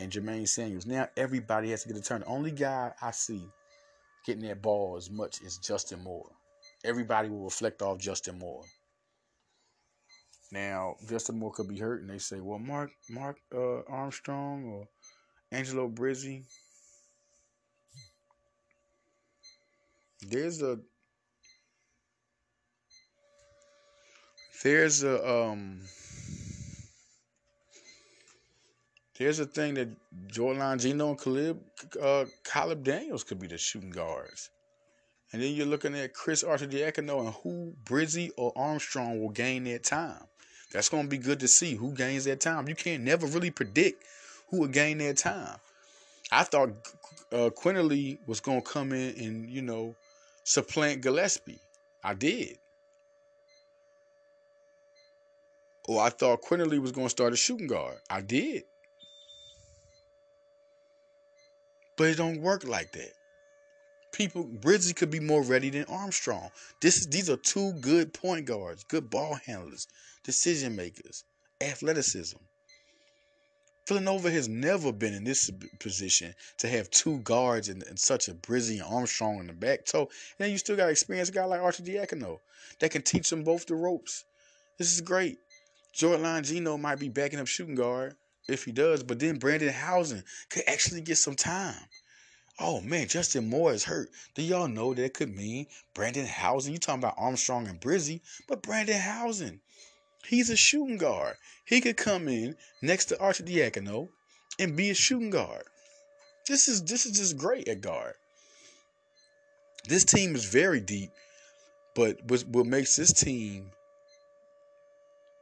and 0.00 0.10
Jermaine 0.10 0.48
Samuels. 0.48 0.86
Now 0.86 1.06
everybody 1.16 1.70
has 1.70 1.84
to 1.84 1.88
get 1.88 1.98
a 1.98 2.02
turn. 2.02 2.22
The 2.22 2.26
only 2.26 2.50
guy 2.50 2.90
I 3.00 3.12
see 3.12 3.46
getting 4.26 4.42
that 4.48 4.60
ball 4.60 4.96
as 4.96 5.08
much 5.08 5.40
as 5.46 5.58
Justin 5.58 6.02
Moore. 6.02 6.30
Everybody 6.84 7.28
will 7.28 7.44
reflect 7.44 7.82
off 7.82 7.98
Justin 7.98 8.40
Moore. 8.40 8.64
Now 10.50 10.96
Justin 11.08 11.38
Moore 11.38 11.52
could 11.52 11.68
be 11.68 11.78
hurt, 11.78 12.00
and 12.00 12.10
they 12.10 12.18
say, 12.18 12.40
"Well, 12.40 12.58
Mark 12.58 12.90
Mark 13.08 13.36
uh, 13.54 13.82
Armstrong 13.82 14.64
or 14.64 14.88
Angelo 15.52 15.88
Brizzi." 15.88 16.42
There's 20.28 20.62
a 20.62 20.78
there's 24.62 25.02
a 25.02 25.30
um 25.30 25.80
there's 29.18 29.38
a 29.38 29.46
thing 29.46 29.74
that 29.74 29.88
Jordan 30.26 30.78
Gino 30.78 31.10
and 31.10 31.20
Caleb 31.20 31.60
uh 32.00 32.26
Caleb 32.44 32.84
Daniels 32.84 33.24
could 33.24 33.38
be 33.38 33.46
the 33.46 33.58
shooting 33.58 33.90
guards. 33.90 34.50
And 35.32 35.40
then 35.40 35.54
you're 35.54 35.66
looking 35.66 35.94
at 35.96 36.12
Chris 36.12 36.42
Arcidiacono 36.42 37.20
and 37.26 37.34
who 37.42 37.74
Brizzi 37.84 38.30
or 38.36 38.52
Armstrong 38.56 39.20
will 39.20 39.30
gain 39.30 39.64
that 39.64 39.84
time. 39.84 40.24
That's 40.72 40.88
going 40.88 41.04
to 41.04 41.08
be 41.08 41.18
good 41.18 41.40
to 41.40 41.48
see 41.48 41.74
who 41.74 41.94
gains 41.94 42.24
that 42.24 42.40
time. 42.40 42.68
You 42.68 42.74
can't 42.74 43.04
never 43.04 43.26
really 43.26 43.50
predict 43.50 44.04
who 44.50 44.60
will 44.60 44.68
gain 44.68 44.98
that 44.98 45.18
time. 45.18 45.56
I 46.32 46.44
thought 46.44 46.70
uh, 47.32 47.50
Quinerly 47.50 48.18
was 48.26 48.40
going 48.40 48.62
to 48.62 48.68
come 48.68 48.92
in 48.92 49.14
and, 49.18 49.48
you 49.48 49.62
know, 49.62 49.94
supplant 50.50 51.00
Gillespie. 51.00 51.60
I 52.02 52.14
did. 52.14 52.58
Or 55.86 56.02
I 56.02 56.10
thought 56.10 56.42
Quinerly 56.42 56.80
was 56.80 56.90
going 56.90 57.06
to 57.06 57.10
start 57.10 57.32
a 57.32 57.36
shooting 57.36 57.68
guard. 57.68 57.98
I 58.10 58.20
did. 58.20 58.64
But 61.96 62.08
it 62.08 62.16
don't 62.16 62.40
work 62.40 62.66
like 62.66 62.90
that. 62.92 63.12
People, 64.12 64.44
Brizzi 64.44 64.96
could 64.96 65.10
be 65.10 65.20
more 65.20 65.42
ready 65.44 65.70
than 65.70 65.84
Armstrong. 65.84 66.50
This 66.80 66.96
is 66.96 67.06
these 67.06 67.30
are 67.30 67.36
two 67.36 67.72
good 67.74 68.12
point 68.12 68.46
guards, 68.46 68.82
good 68.82 69.08
ball 69.08 69.38
handlers, 69.46 69.86
decision 70.24 70.74
makers, 70.74 71.22
athleticism. 71.60 72.38
Villanova 73.88 74.30
has 74.30 74.48
never 74.48 74.92
been 74.92 75.14
in 75.14 75.24
this 75.24 75.50
position 75.78 76.34
to 76.58 76.68
have 76.68 76.90
two 76.90 77.18
guards 77.20 77.68
and, 77.68 77.82
and 77.84 77.98
such 77.98 78.28
a 78.28 78.34
Brizzi 78.34 78.74
and 78.74 78.82
Armstrong 78.82 79.40
in 79.40 79.46
the 79.46 79.52
back 79.52 79.84
toe. 79.84 80.02
And 80.02 80.08
then 80.38 80.50
you 80.50 80.58
still 80.58 80.76
got 80.76 80.84
an 80.84 80.90
experienced 80.90 81.34
guy 81.34 81.44
like 81.44 81.60
Arcidiacono 81.60 82.38
that 82.78 82.90
can 82.90 83.02
teach 83.02 83.30
them 83.30 83.42
both 83.42 83.66
the 83.66 83.74
ropes. 83.74 84.24
This 84.78 84.92
is 84.92 85.00
great. 85.00 85.38
Jordan 85.92 86.24
Longino 86.24 86.78
might 86.78 87.00
be 87.00 87.08
backing 87.08 87.40
up 87.40 87.46
shooting 87.46 87.74
guard 87.74 88.14
if 88.48 88.64
he 88.64 88.72
does, 88.72 89.02
but 89.02 89.18
then 89.18 89.38
Brendan 89.38 89.72
Hausen 89.72 90.24
could 90.50 90.62
actually 90.66 91.00
get 91.00 91.18
some 91.18 91.34
time. 91.34 91.76
Oh 92.58 92.80
man, 92.82 93.08
Justin 93.08 93.48
Moore 93.48 93.72
is 93.72 93.84
hurt. 93.84 94.10
Do 94.34 94.42
y'all 94.42 94.68
know 94.68 94.92
that 94.94 95.14
could 95.14 95.34
mean 95.34 95.66
Brendan 95.94 96.26
Hausen? 96.26 96.72
You 96.72 96.78
talking 96.78 97.00
about 97.00 97.14
Armstrong 97.16 97.66
and 97.66 97.80
Brizzi, 97.80 98.20
but 98.46 98.62
Brendan 98.62 99.00
Hausen 99.00 99.60
He's 100.26 100.50
a 100.50 100.56
shooting 100.56 100.98
guard. 100.98 101.36
He 101.64 101.80
could 101.80 101.96
come 101.96 102.28
in 102.28 102.56
next 102.82 103.06
to 103.06 103.16
Arcidiacono 103.16 104.08
and 104.58 104.76
be 104.76 104.90
a 104.90 104.94
shooting 104.94 105.30
guard. 105.30 105.64
This 106.46 106.68
is 106.68 106.82
this 106.84 107.06
is 107.06 107.16
just 107.16 107.36
great 107.36 107.68
at 107.68 107.80
guard. 107.80 108.14
This 109.88 110.04
team 110.04 110.34
is 110.34 110.44
very 110.44 110.80
deep, 110.80 111.10
but 111.94 112.22
what, 112.24 112.44
what 112.48 112.66
makes 112.66 112.96
this 112.96 113.12
team 113.12 113.70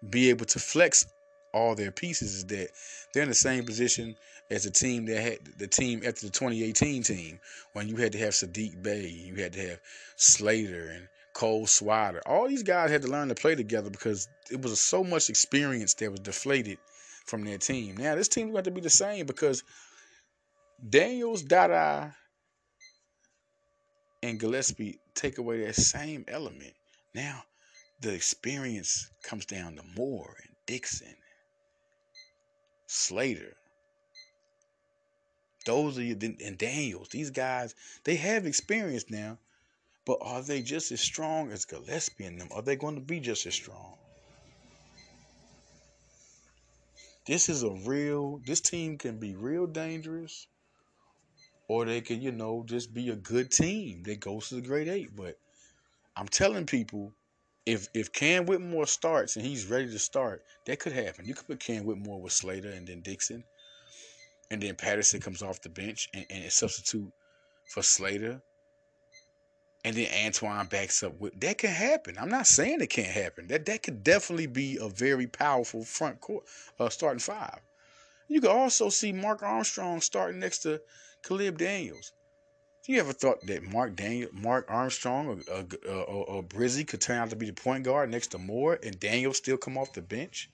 be 0.08 0.30
able 0.30 0.46
to 0.46 0.58
flex 0.58 1.06
all 1.52 1.74
their 1.74 1.90
pieces 1.90 2.34
is 2.34 2.44
that 2.46 2.68
they're 3.12 3.24
in 3.24 3.28
the 3.28 3.34
same 3.34 3.64
position 3.64 4.16
as 4.50 4.64
the 4.64 4.70
team 4.70 5.06
that 5.06 5.20
had 5.20 5.38
the 5.58 5.66
team 5.66 6.02
after 6.06 6.26
the 6.26 6.32
2018 6.32 7.02
team 7.02 7.40
when 7.72 7.88
you 7.88 7.96
had 7.96 8.12
to 8.12 8.18
have 8.18 8.32
Saddiq 8.32 8.82
Bey, 8.82 9.08
you 9.08 9.34
had 9.36 9.52
to 9.54 9.68
have 9.68 9.80
Slater 10.16 10.88
and 10.88 11.08
Cole 11.38 11.66
Swider. 11.66 12.18
All 12.26 12.48
these 12.48 12.64
guys 12.64 12.90
had 12.90 13.02
to 13.02 13.08
learn 13.08 13.28
to 13.28 13.34
play 13.36 13.54
together 13.54 13.90
because 13.90 14.28
it 14.50 14.60
was 14.60 14.80
so 14.80 15.04
much 15.04 15.30
experience 15.30 15.94
that 15.94 16.10
was 16.10 16.18
deflated 16.18 16.78
from 17.26 17.44
their 17.44 17.58
team. 17.58 17.96
Now 17.96 18.16
this 18.16 18.26
team's 18.26 18.50
going 18.50 18.64
to 18.64 18.72
be 18.72 18.80
the 18.80 18.90
same 18.90 19.24
because 19.24 19.62
Daniels, 20.90 21.42
Dada, 21.44 22.12
and 24.20 24.40
Gillespie 24.40 24.98
take 25.14 25.38
away 25.38 25.64
that 25.64 25.76
same 25.76 26.24
element. 26.26 26.72
Now 27.14 27.44
the 28.00 28.12
experience 28.12 29.08
comes 29.22 29.46
down 29.46 29.76
to 29.76 29.82
Moore 29.96 30.34
and 30.42 30.56
Dixon, 30.66 31.14
Slater. 32.88 33.54
Those 35.66 36.00
are 36.00 36.02
and 36.02 36.58
Daniels. 36.58 37.10
These 37.10 37.30
guys, 37.30 37.76
they 38.02 38.16
have 38.16 38.44
experience 38.44 39.04
now 39.08 39.38
but 40.08 40.20
are 40.22 40.40
they 40.40 40.62
just 40.62 40.90
as 40.90 41.02
strong 41.02 41.52
as 41.52 41.66
Gillespie 41.66 42.24
and 42.24 42.40
them? 42.40 42.48
Are 42.52 42.62
they 42.62 42.76
going 42.76 42.94
to 42.94 43.00
be 43.02 43.20
just 43.20 43.44
as 43.44 43.52
strong? 43.52 43.92
This 47.26 47.50
is 47.50 47.62
a 47.62 47.72
real, 47.84 48.40
this 48.46 48.62
team 48.62 48.96
can 48.96 49.18
be 49.18 49.36
real 49.36 49.66
dangerous, 49.66 50.46
or 51.68 51.84
they 51.84 52.00
can, 52.00 52.22
you 52.22 52.32
know, 52.32 52.64
just 52.66 52.94
be 52.94 53.10
a 53.10 53.16
good 53.16 53.50
team 53.50 54.02
that 54.04 54.18
goes 54.18 54.48
to 54.48 54.54
the 54.54 54.62
grade 54.62 54.88
eight. 54.88 55.14
But 55.14 55.38
I'm 56.16 56.26
telling 56.26 56.64
people, 56.64 57.12
if 57.66 57.88
if 57.92 58.10
Cam 58.10 58.46
Whitmore 58.46 58.86
starts 58.86 59.36
and 59.36 59.44
he's 59.44 59.66
ready 59.66 59.90
to 59.90 59.98
start, 59.98 60.42
that 60.64 60.78
could 60.78 60.92
happen. 60.92 61.26
You 61.26 61.34
could 61.34 61.48
put 61.48 61.60
Cam 61.60 61.84
Whitmore 61.84 62.22
with 62.22 62.32
Slater 62.32 62.70
and 62.70 62.86
then 62.86 63.02
Dixon, 63.02 63.44
and 64.50 64.62
then 64.62 64.74
Patterson 64.74 65.20
comes 65.20 65.42
off 65.42 65.60
the 65.60 65.68
bench 65.68 66.08
and, 66.14 66.24
and 66.30 66.50
substitute 66.50 67.12
for 67.66 67.82
Slater 67.82 68.40
and 69.84 69.96
then 69.96 70.08
Antoine 70.26 70.66
backs 70.66 71.02
up 71.02 71.18
with 71.20 71.38
that 71.40 71.58
can 71.58 71.70
happen. 71.70 72.16
I'm 72.18 72.28
not 72.28 72.46
saying 72.46 72.80
it 72.80 72.88
can't 72.90 73.08
happen. 73.08 73.46
That 73.48 73.66
that 73.66 73.82
could 73.82 74.02
definitely 74.02 74.46
be 74.46 74.78
a 74.80 74.88
very 74.88 75.26
powerful 75.26 75.84
front 75.84 76.20
court 76.20 76.44
uh, 76.78 76.88
starting 76.88 77.20
five. 77.20 77.60
You 78.28 78.40
could 78.40 78.50
also 78.50 78.88
see 78.88 79.12
Mark 79.12 79.42
Armstrong 79.42 80.00
starting 80.00 80.40
next 80.40 80.58
to 80.60 80.80
Caleb 81.22 81.58
Daniels. 81.58 82.12
You 82.86 83.00
ever 83.00 83.12
thought 83.12 83.44
that 83.46 83.62
Mark 83.62 83.96
Daniel, 83.96 84.30
Mark 84.32 84.66
Armstrong 84.68 85.42
or, 85.50 85.54
uh, 85.54 85.90
or, 85.90 86.24
or 86.24 86.42
Brizzi 86.42 86.86
could 86.86 87.02
turn 87.02 87.18
out 87.18 87.30
to 87.30 87.36
be 87.36 87.46
the 87.46 87.52
point 87.52 87.84
guard 87.84 88.10
next 88.10 88.28
to 88.28 88.38
Moore 88.38 88.78
and 88.82 88.98
Daniels 88.98 89.36
still 89.36 89.58
come 89.58 89.76
off 89.76 89.92
the 89.92 90.00
bench? 90.00 90.50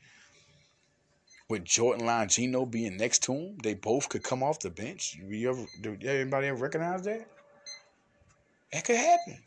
With 1.48 1.64
Jordan 1.64 2.06
Longino 2.06 2.68
being 2.68 2.96
next 2.96 3.22
to 3.24 3.34
him, 3.34 3.58
they 3.62 3.74
both 3.74 4.08
could 4.08 4.24
come 4.24 4.42
off 4.42 4.58
the 4.58 4.70
bench. 4.70 5.16
You 5.22 5.50
ever, 5.50 5.64
did 5.80 6.04
anybody 6.04 6.48
ever 6.48 6.58
recognize 6.58 7.02
that? 7.02 7.28
That 8.74 8.84
could 8.84 8.96
happen. 8.96 9.38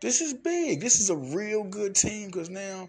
This 0.00 0.20
is 0.20 0.34
big. 0.34 0.80
This 0.80 1.00
is 1.00 1.10
a 1.10 1.16
real 1.16 1.64
good 1.64 1.96
team 1.96 2.28
because 2.28 2.48
now, 2.48 2.88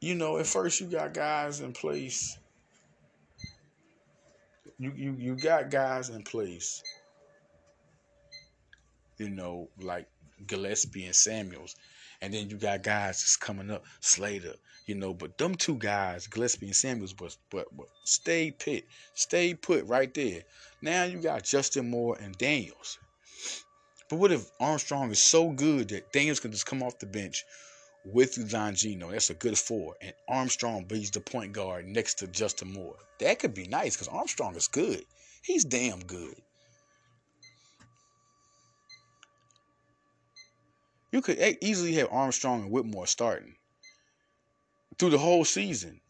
you 0.00 0.14
know, 0.14 0.36
at 0.36 0.46
first 0.46 0.82
you 0.82 0.86
got 0.86 1.14
guys 1.14 1.60
in 1.60 1.72
place. 1.72 2.36
You 4.78 4.92
you 4.94 5.16
you 5.18 5.36
got 5.36 5.70
guys 5.70 6.10
in 6.10 6.24
place. 6.24 6.82
You 9.16 9.30
know, 9.30 9.70
like 9.80 10.08
Gillespie 10.46 11.06
and 11.06 11.16
Samuels. 11.16 11.74
And 12.20 12.34
then 12.34 12.50
you 12.50 12.58
got 12.58 12.82
guys 12.82 13.22
that's 13.22 13.38
coming 13.38 13.70
up, 13.70 13.84
Slater, 14.00 14.56
you 14.84 14.94
know, 14.94 15.14
but 15.14 15.38
them 15.38 15.54
two 15.54 15.76
guys, 15.76 16.26
Gillespie 16.26 16.66
and 16.66 16.76
Samuels, 16.76 17.14
but 17.14 17.34
but, 17.48 17.74
but 17.74 17.86
stay 18.04 18.50
pit, 18.50 18.84
stay 19.14 19.54
put 19.54 19.86
right 19.86 20.12
there. 20.12 20.42
Now 20.82 21.04
you 21.04 21.18
got 21.22 21.44
Justin 21.44 21.88
Moore 21.88 22.18
and 22.20 22.36
Daniels. 22.36 22.98
But 24.08 24.16
what 24.16 24.32
if 24.32 24.50
Armstrong 24.60 25.10
is 25.10 25.22
so 25.22 25.50
good 25.50 25.88
that 25.88 26.12
Daniels 26.12 26.40
can 26.40 26.52
just 26.52 26.66
come 26.66 26.82
off 26.82 26.98
the 26.98 27.06
bench 27.06 27.44
with 28.04 28.36
Longino? 28.36 29.10
That's 29.10 29.30
a 29.30 29.34
good 29.34 29.56
four. 29.56 29.96
And 30.00 30.12
Armstrong 30.28 30.84
beats 30.84 31.10
the 31.10 31.20
point 31.20 31.52
guard 31.52 31.86
next 31.86 32.14
to 32.18 32.26
Justin 32.26 32.72
Moore. 32.72 32.96
That 33.20 33.38
could 33.38 33.54
be 33.54 33.66
nice 33.66 33.96
because 33.96 34.08
Armstrong 34.08 34.56
is 34.56 34.68
good. 34.68 35.04
He's 35.42 35.64
damn 35.64 36.00
good. 36.00 36.34
You 41.12 41.22
could 41.22 41.58
easily 41.60 41.92
have 41.94 42.08
Armstrong 42.10 42.62
and 42.62 42.70
Whitmore 42.70 43.06
starting 43.06 43.54
through 44.98 45.10
the 45.10 45.18
whole 45.18 45.44
season. 45.44 46.00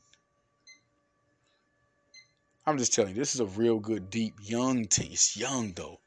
I'm 2.66 2.78
just 2.78 2.94
telling 2.94 3.10
you, 3.10 3.20
this 3.20 3.34
is 3.34 3.40
a 3.40 3.46
real 3.46 3.78
good, 3.78 4.08
deep, 4.08 4.34
young 4.42 4.86
team. 4.86 5.12
It's 5.12 5.36
young 5.36 5.74
though. 5.74 6.00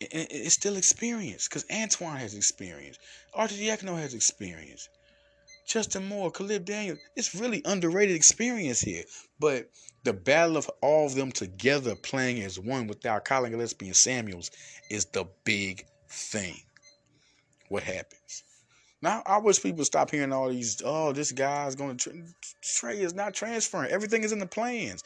It's 0.00 0.54
still 0.54 0.76
experience 0.76 1.46
because 1.46 1.64
Antoine 1.70 2.16
has 2.16 2.34
experience. 2.34 2.98
Arcidiacono 3.36 3.98
has 3.98 4.14
experience. 4.14 4.88
Justin 5.66 6.08
Moore, 6.08 6.30
Caleb 6.30 6.64
Daniels. 6.64 6.98
It's 7.16 7.34
really 7.34 7.62
underrated 7.64 8.16
experience 8.16 8.80
here. 8.80 9.04
But 9.38 9.70
the 10.02 10.12
battle 10.12 10.56
of 10.56 10.68
all 10.82 11.06
of 11.06 11.14
them 11.14 11.30
together 11.30 11.94
playing 11.94 12.42
as 12.42 12.58
one 12.58 12.86
without 12.86 13.24
Collin 13.24 13.52
Gillespie 13.52 13.86
and 13.86 13.96
Samuels 13.96 14.50
is 14.90 15.04
the 15.06 15.26
big 15.44 15.86
thing 16.08 16.56
what 17.68 17.82
happens. 17.82 18.42
Now, 19.02 19.22
I 19.24 19.38
wish 19.38 19.62
people 19.62 19.84
stop 19.84 20.10
hearing 20.10 20.32
all 20.32 20.50
these, 20.50 20.82
oh, 20.84 21.12
this 21.12 21.32
guy's 21.32 21.74
going 21.74 21.96
to. 21.98 22.24
Trey 22.62 23.00
is 23.00 23.14
not 23.14 23.32
transferring. 23.32 23.90
Everything 23.90 24.24
is 24.24 24.32
in 24.32 24.38
the 24.38 24.46
plans. 24.46 25.02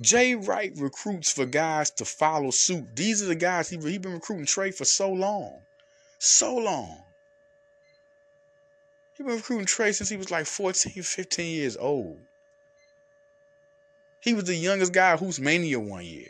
Jay 0.00 0.34
Wright 0.34 0.72
recruits 0.76 1.32
for 1.32 1.46
guys 1.46 1.90
to 1.92 2.04
follow 2.04 2.50
suit. 2.50 2.94
These 2.94 3.22
are 3.22 3.26
the 3.26 3.34
guys 3.34 3.68
he 3.68 3.78
he 3.78 3.98
been 3.98 4.12
recruiting 4.12 4.46
Trey 4.46 4.70
for 4.70 4.84
so 4.84 5.10
long, 5.10 5.60
so 6.18 6.56
long. 6.56 7.04
He 9.16 9.22
been 9.24 9.36
recruiting 9.36 9.66
Trey 9.66 9.92
since 9.92 10.10
he 10.10 10.16
was 10.16 10.30
like 10.30 10.46
14, 10.46 11.02
15 11.02 11.56
years 11.56 11.76
old. 11.76 12.18
He 14.22 14.34
was 14.34 14.44
the 14.44 14.54
youngest 14.54 14.92
guy 14.92 15.16
who's 15.16 15.40
mania 15.40 15.80
one 15.80 16.04
year. 16.04 16.28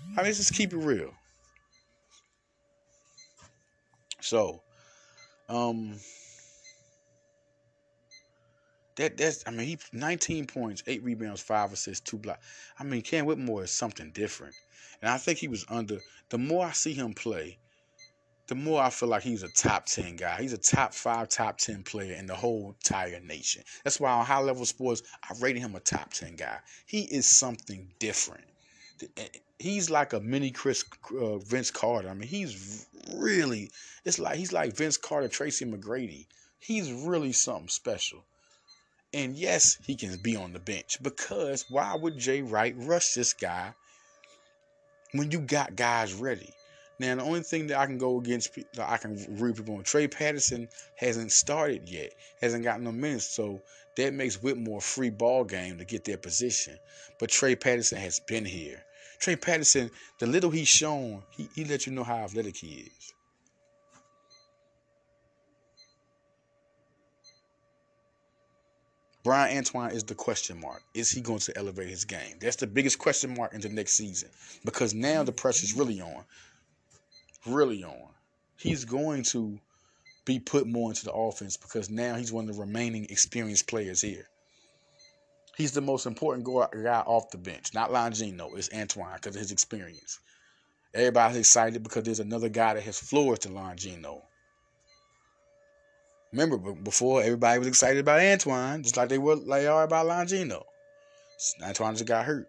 I 0.00 0.16
mean, 0.16 0.26
let's 0.26 0.38
just 0.38 0.54
keep 0.54 0.72
it 0.72 0.78
real. 0.78 1.12
So, 4.20 4.62
um, 5.48 5.98
that 8.96 9.16
that's 9.16 9.44
I 9.46 9.50
mean 9.50 9.66
he 9.66 9.78
19 9.92 10.46
points, 10.46 10.82
eight 10.86 11.02
rebounds, 11.02 11.40
five 11.40 11.72
assists, 11.72 12.08
two 12.08 12.18
blocks. 12.18 12.44
I 12.78 12.84
mean 12.84 13.02
Cam 13.02 13.26
Whitmore 13.26 13.64
is 13.64 13.70
something 13.70 14.10
different, 14.10 14.54
and 15.00 15.10
I 15.10 15.18
think 15.18 15.38
he 15.38 15.48
was 15.48 15.64
under. 15.68 15.98
The 16.28 16.38
more 16.38 16.66
I 16.66 16.72
see 16.72 16.94
him 16.94 17.12
play, 17.14 17.58
the 18.48 18.54
more 18.54 18.82
I 18.82 18.90
feel 18.90 19.08
like 19.08 19.22
he's 19.22 19.42
a 19.42 19.48
top 19.48 19.86
10 19.86 20.16
guy. 20.16 20.40
He's 20.40 20.52
a 20.52 20.58
top 20.58 20.92
five, 20.92 21.28
top 21.28 21.58
10 21.58 21.84
player 21.84 22.14
in 22.14 22.26
the 22.26 22.34
whole 22.34 22.74
entire 22.82 23.20
nation. 23.20 23.62
That's 23.84 24.00
why 24.00 24.10
on 24.10 24.26
high 24.26 24.40
level 24.40 24.66
sports, 24.66 25.02
I 25.22 25.34
rated 25.40 25.62
him 25.62 25.74
a 25.74 25.80
top 25.80 26.12
10 26.12 26.36
guy. 26.36 26.58
He 26.86 27.02
is 27.02 27.26
something 27.26 27.88
different. 27.98 28.44
Eh, 29.16 29.28
he's 29.58 29.90
like 29.90 30.12
a 30.12 30.20
mini 30.20 30.50
Chris 30.50 30.84
uh, 31.18 31.38
Vince 31.38 31.70
Carter. 31.70 32.08
I 32.08 32.14
mean, 32.14 32.28
he's 32.28 32.86
really 33.14 33.70
it's 34.04 34.18
like 34.18 34.36
he's 34.36 34.52
like 34.52 34.76
Vince 34.76 34.96
Carter, 34.96 35.28
Tracy 35.28 35.64
McGrady. 35.64 36.26
He's 36.58 36.92
really 36.92 37.32
something 37.32 37.68
special. 37.68 38.24
And 39.14 39.36
yes, 39.36 39.76
he 39.84 39.94
can 39.94 40.16
be 40.16 40.36
on 40.36 40.52
the 40.52 40.58
bench 40.58 40.98
because 41.02 41.66
why 41.68 41.94
would 41.94 42.18
Jay 42.18 42.40
Wright 42.40 42.74
rush 42.76 43.12
this 43.12 43.34
guy 43.34 43.74
when 45.12 45.30
you 45.30 45.40
got 45.40 45.76
guys 45.76 46.14
ready? 46.14 46.54
Now, 46.98 47.16
the 47.16 47.22
only 47.22 47.42
thing 47.42 47.66
that 47.66 47.78
I 47.78 47.86
can 47.86 47.98
go 47.98 48.18
against, 48.18 48.56
I 48.78 48.96
can 48.96 49.18
read 49.28 49.56
people 49.56 49.76
on 49.76 49.82
Trey 49.82 50.06
Patterson 50.08 50.68
hasn't 50.96 51.32
started 51.32 51.88
yet, 51.88 52.12
hasn't 52.40 52.64
gotten 52.64 52.84
no 52.84 52.92
minutes, 52.92 53.26
so 53.26 53.60
that 53.96 54.14
makes 54.14 54.42
Whitmore 54.42 54.78
a 54.78 54.80
free 54.80 55.10
ball 55.10 55.44
game 55.44 55.78
to 55.78 55.84
get 55.84 56.04
their 56.04 56.16
position. 56.16 56.78
But 57.18 57.30
Trey 57.30 57.56
Patterson 57.56 57.98
has 57.98 58.20
been 58.20 58.44
here. 58.44 58.82
Trey 59.18 59.36
Patterson, 59.36 59.90
the 60.20 60.26
little 60.26 60.50
he's 60.50 60.68
shown, 60.68 61.22
he, 61.30 61.48
he 61.54 61.64
let 61.64 61.86
you 61.86 61.92
know 61.92 62.04
how 62.04 62.16
athletic 62.16 62.56
he 62.56 62.86
is. 62.86 63.12
Bryan 69.24 69.58
Antoine 69.58 69.92
is 69.92 70.02
the 70.02 70.14
question 70.14 70.60
mark. 70.60 70.82
Is 70.94 71.10
he 71.10 71.20
going 71.20 71.38
to 71.40 71.56
elevate 71.56 71.88
his 71.88 72.04
game? 72.04 72.36
That's 72.40 72.56
the 72.56 72.66
biggest 72.66 72.98
question 72.98 73.34
mark 73.36 73.54
into 73.54 73.68
next 73.68 73.94
season 73.94 74.30
because 74.64 74.94
now 74.94 75.22
the 75.22 75.32
pressure's 75.32 75.74
really 75.74 76.00
on. 76.00 76.24
Really 77.46 77.84
on. 77.84 78.08
He's 78.56 78.84
going 78.84 79.22
to 79.24 79.58
be 80.24 80.38
put 80.40 80.66
more 80.66 80.90
into 80.90 81.04
the 81.04 81.12
offense 81.12 81.56
because 81.56 81.90
now 81.90 82.14
he's 82.14 82.32
one 82.32 82.48
of 82.48 82.54
the 82.54 82.60
remaining 82.60 83.06
experienced 83.10 83.68
players 83.68 84.00
here. 84.00 84.26
He's 85.56 85.72
the 85.72 85.80
most 85.80 86.06
important 86.06 86.44
guy 86.44 87.02
off 87.06 87.30
the 87.30 87.38
bench. 87.38 87.74
Not 87.74 87.90
Longino. 87.90 88.56
It's 88.56 88.72
Antoine 88.74 89.14
because 89.14 89.36
of 89.36 89.40
his 89.40 89.52
experience. 89.52 90.18
Everybody's 90.94 91.36
excited 91.38 91.82
because 91.82 92.04
there's 92.04 92.20
another 92.20 92.48
guy 92.48 92.74
that 92.74 92.82
has 92.82 92.98
floors 92.98 93.40
to 93.40 93.48
Longino. 93.48 94.22
Remember, 96.32 96.72
before 96.72 97.22
everybody 97.22 97.58
was 97.58 97.68
excited 97.68 98.00
about 98.00 98.20
Antoine, 98.20 98.82
just 98.82 98.96
like 98.96 99.10
they 99.10 99.18
were 99.18 99.36
like 99.36 99.62
they 99.62 99.66
are 99.66 99.84
about 99.84 100.06
Longino. 100.06 100.62
Antoine 101.62 101.94
just 101.94 102.06
got 102.06 102.24
hurt. 102.24 102.48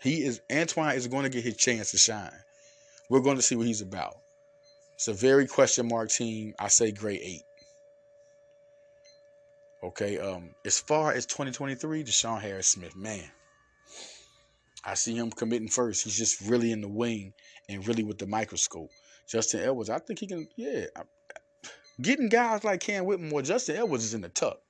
He 0.00 0.22
is 0.22 0.40
Antoine 0.50 0.94
is 0.94 1.08
going 1.08 1.24
to 1.24 1.28
get 1.28 1.42
his 1.42 1.56
chance 1.56 1.90
to 1.90 1.98
shine. 1.98 2.30
We're 3.08 3.20
going 3.20 3.36
to 3.36 3.42
see 3.42 3.56
what 3.56 3.66
he's 3.66 3.80
about. 3.80 4.16
It's 4.94 5.08
a 5.08 5.12
very 5.12 5.46
question 5.46 5.88
mark 5.88 6.10
team. 6.10 6.54
I 6.58 6.68
say 6.68 6.92
grade 6.92 7.20
eight. 7.22 7.42
Okay, 9.82 10.18
um, 10.18 10.50
as 10.64 10.78
far 10.78 11.12
as 11.12 11.26
2023, 11.26 12.04
DeShawn 12.04 12.40
Harris 12.40 12.68
Smith, 12.68 12.96
man, 12.96 13.30
I 14.84 14.94
see 14.94 15.14
him 15.14 15.30
committing 15.30 15.68
first. 15.68 16.04
He's 16.04 16.16
just 16.16 16.40
really 16.40 16.72
in 16.72 16.80
the 16.80 16.88
wing 16.88 17.34
and 17.68 17.86
really 17.86 18.02
with 18.02 18.18
the 18.18 18.26
microscope. 18.26 18.90
Justin 19.28 19.60
Edwards, 19.60 19.90
I 19.90 19.98
think 19.98 20.20
he 20.20 20.26
can, 20.26 20.48
yeah. 20.56 20.86
Getting 22.00 22.28
guys 22.28 22.62
like 22.62 22.80
Cam 22.80 23.06
Whitmore, 23.06 23.40
Justin 23.42 23.76
Edwards 23.76 24.04
is 24.04 24.14
in 24.14 24.20
the 24.20 24.28
tuck. 24.28 24.60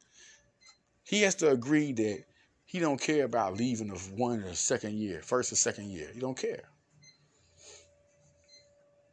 He 1.03 1.23
has 1.23 1.35
to 1.37 1.51
agree 1.51 1.93
that 1.93 2.25
he 2.65 2.79
don't 2.79 3.01
care 3.01 3.25
about 3.25 3.57
leaving 3.57 3.89
the 3.89 3.99
one 4.15 4.45
or 4.45 4.55
second 4.55 4.95
year, 4.95 5.23
first 5.23 5.53
or 5.53 5.57
second 5.57 5.91
year. 5.91 6.09
He 6.13 6.21
don't 6.21 6.37
care. 6.37 6.63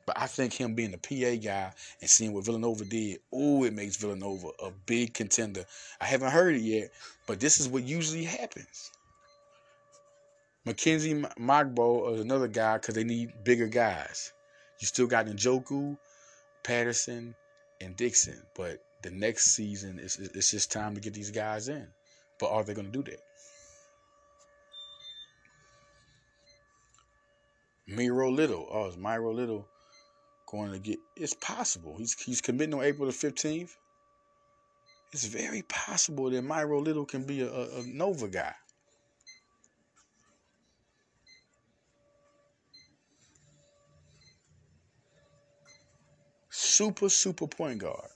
But 0.05 0.19
I 0.19 0.27
think 0.27 0.53
him 0.53 0.75
being 0.75 0.91
the 0.91 0.97
PA 0.97 1.41
guy 1.41 1.73
and 2.01 2.09
seeing 2.09 2.33
what 2.33 2.45
Villanova 2.45 2.83
did, 2.85 3.19
oh, 3.31 3.63
it 3.63 3.73
makes 3.73 3.95
Villanova 3.95 4.49
a 4.61 4.69
big 4.85 5.13
contender. 5.13 5.65
I 5.99 6.05
haven't 6.05 6.31
heard 6.31 6.55
it 6.55 6.61
yet, 6.61 6.91
but 7.25 7.39
this 7.39 7.59
is 7.59 7.69
what 7.69 7.83
usually 7.83 8.25
happens. 8.25 8.91
Mackenzie 10.65 11.13
Mgbako 11.13 12.15
is 12.15 12.21
another 12.21 12.47
guy 12.47 12.77
because 12.77 12.95
they 12.95 13.03
need 13.03 13.43
bigger 13.43 13.67
guys. 13.67 14.33
You 14.79 14.87
still 14.87 15.07
got 15.07 15.25
Njoku, 15.25 15.97
Patterson, 16.63 17.35
and 17.83 17.95
Dixon, 17.95 18.41
but 18.55 18.79
the 19.03 19.11
next 19.11 19.55
season 19.55 19.99
it's, 19.99 20.17
it's 20.17 20.51
just 20.51 20.71
time 20.71 20.95
to 20.95 21.01
get 21.01 21.13
these 21.13 21.31
guys 21.31 21.67
in. 21.67 21.87
But 22.39 22.51
are 22.51 22.63
they 22.63 22.73
going 22.73 22.91
to 22.91 23.03
do 23.03 23.11
that? 23.11 23.19
Miro 27.85 28.31
Little. 28.31 28.67
Oh, 28.71 28.87
is 28.87 28.97
Miro 28.97 29.33
Little 29.33 29.67
going 30.47 30.71
to 30.71 30.79
get. 30.79 30.99
It's 31.15 31.33
possible. 31.33 31.95
He's 31.97 32.13
he's 32.21 32.41
committing 32.41 32.73
on 32.73 32.83
April 32.83 33.07
the 33.07 33.13
fifteenth. 33.13 33.75
It's 35.11 35.25
very 35.25 35.61
possible 35.63 36.29
that 36.31 36.43
Myro 36.43 36.83
Little 36.83 37.05
can 37.05 37.23
be 37.23 37.41
a, 37.41 37.47
a, 37.47 37.81
a 37.81 37.83
Nova 37.85 38.27
guy. 38.27 38.53
Super, 46.73 47.07
super 47.07 47.45
point 47.45 47.77
guard. 47.77 48.09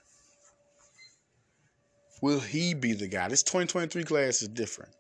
Will 2.24 2.40
he 2.40 2.74
be 2.74 2.94
the 2.94 3.08
guy? 3.08 3.28
This 3.28 3.44
2023 3.44 4.04
class 4.04 4.42
is 4.42 4.48
different. 4.48 4.92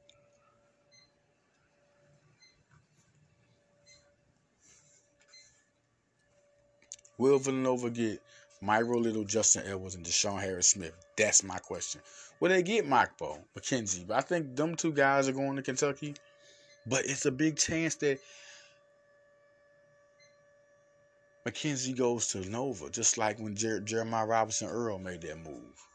Will 7.18 7.40
Villanova 7.40 7.90
get 7.90 8.22
Miro 8.62 9.00
Little, 9.00 9.24
Justin 9.24 9.64
Edwards, 9.66 9.96
and 9.96 10.06
DeShawn 10.06 10.40
Harris 10.40 10.70
Smith. 10.70 10.94
That's 11.18 11.44
my 11.44 11.58
question. 11.58 12.02
Will 12.40 12.50
they 12.50 12.62
get 12.62 12.88
Bo 12.88 13.40
McKenzie? 13.58 14.06
But 14.06 14.18
I 14.18 14.22
think 14.22 14.56
them 14.56 14.76
two 14.76 14.92
guys 14.92 15.28
are 15.28 15.34
going 15.34 15.56
to 15.56 15.64
Kentucky. 15.64 16.14
But 16.86 17.08
it's 17.08 17.26
a 17.26 17.32
big 17.32 17.58
chance 17.58 17.96
that 17.96 18.20
McKenzie 21.48 21.96
goes 21.96 22.28
to 22.28 22.40
Nova, 22.50 22.90
just 22.90 23.18
like 23.18 23.40
when 23.40 23.56
Jer- 23.56 23.80
Jeremiah 23.80 24.26
Robinson 24.26 24.68
Earl 24.68 25.00
made 25.00 25.22
that 25.22 25.38
move. 25.38 25.88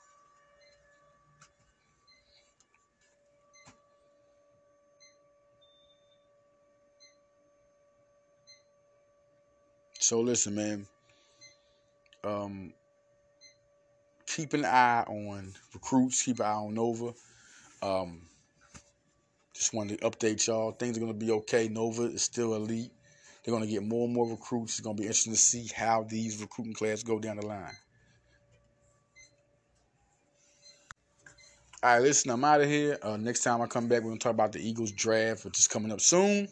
So 10.00 10.20
listen, 10.20 10.54
man. 10.54 10.86
Um, 12.24 12.72
keep 14.26 14.54
an 14.54 14.64
eye 14.64 15.04
on 15.06 15.52
recruits. 15.74 16.22
Keep 16.22 16.40
an 16.40 16.46
eye 16.46 16.52
on 16.52 16.74
Nova. 16.74 17.12
Um, 17.82 18.22
just 19.54 19.74
wanted 19.74 20.00
to 20.00 20.10
update 20.10 20.46
y'all. 20.46 20.72
Things 20.72 20.96
are 20.96 21.00
gonna 21.00 21.12
be 21.12 21.30
okay. 21.30 21.68
Nova 21.68 22.04
is 22.04 22.22
still 22.22 22.54
elite. 22.54 22.90
They're 23.42 23.52
gonna 23.52 23.66
get 23.66 23.82
more 23.82 24.06
and 24.06 24.14
more 24.14 24.28
recruits. 24.28 24.74
It's 24.74 24.80
gonna 24.80 24.94
be 24.94 25.04
interesting 25.04 25.32
to 25.32 25.38
see 25.38 25.68
how 25.74 26.04
these 26.04 26.40
recruiting 26.40 26.74
classes 26.74 27.02
go 27.02 27.18
down 27.18 27.36
the 27.36 27.46
line. 27.46 27.76
All 31.82 31.94
right, 31.94 32.02
listen, 32.02 32.30
I'm 32.30 32.44
out 32.44 32.60
of 32.60 32.68
here. 32.68 32.96
Uh, 33.02 33.16
next 33.16 33.42
time 33.42 33.60
I 33.60 33.66
come 33.66 33.88
back, 33.88 34.02
we're 34.02 34.10
gonna 34.10 34.20
talk 34.20 34.30
about 34.30 34.52
the 34.52 34.60
Eagles 34.60 34.92
draft, 34.92 35.44
which 35.44 35.58
is 35.58 35.66
coming 35.66 35.90
up 35.90 36.00
soon. 36.00 36.46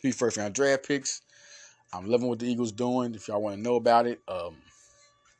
Three 0.00 0.12
first 0.12 0.36
round 0.36 0.54
draft 0.54 0.86
picks. 0.86 1.22
I'm 1.92 2.08
loving 2.08 2.28
what 2.28 2.38
the 2.38 2.46
Eagles 2.46 2.72
doing. 2.72 3.14
If 3.14 3.26
y'all 3.26 3.42
want 3.42 3.56
to 3.56 3.62
know 3.62 3.76
about 3.76 4.06
it, 4.06 4.20
um, 4.28 4.56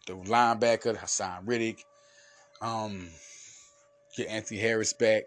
the 0.06 0.14
linebacker 0.14 0.96
Haason 0.96 1.40
Reddick, 1.44 1.84
um, 2.60 3.08
get 4.16 4.28
Anthony 4.28 4.58
Harris 4.58 4.92
back. 4.92 5.24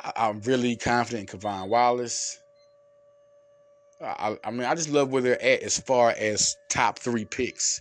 I, 0.00 0.28
am 0.28 0.40
really 0.40 0.76
confident 0.76 1.32
in 1.32 1.40
K'Von 1.40 1.68
Wallace. 1.68 2.40
I, 4.00 4.36
I, 4.44 4.50
mean, 4.50 4.64
I 4.64 4.74
just 4.74 4.90
love 4.90 5.10
where 5.10 5.22
they're 5.22 5.42
at 5.42 5.62
as 5.62 5.78
far 5.78 6.10
as 6.10 6.56
top 6.68 6.98
three 6.98 7.24
picks. 7.24 7.80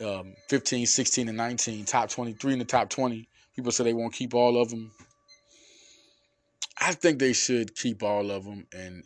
Um, 0.00 0.34
15, 0.48 0.86
16, 0.86 1.28
and 1.28 1.36
19, 1.36 1.84
top 1.84 2.08
23 2.10 2.52
in 2.54 2.58
the 2.58 2.64
top 2.64 2.88
20. 2.88 3.28
People 3.54 3.72
say 3.72 3.84
they 3.84 3.92
won't 3.92 4.12
keep 4.12 4.34
all 4.34 4.60
of 4.60 4.70
them. 4.70 4.92
I 6.80 6.92
think 6.92 7.18
they 7.18 7.32
should 7.32 7.74
keep 7.74 8.04
all 8.04 8.30
of 8.30 8.44
them, 8.44 8.66
and 8.72 9.02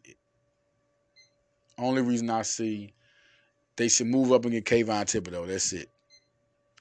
only 1.79 2.03
reason 2.03 2.29
I 2.29 2.43
see 2.43 2.93
they 3.77 3.89
should 3.89 4.09
move 4.09 4.31
up 4.33 4.45
and 4.45 4.53
get 4.53 4.67
Kayvon 4.67 5.05
Thibodeaux. 5.05 5.47
That's 5.47 5.73
it. 5.73 5.89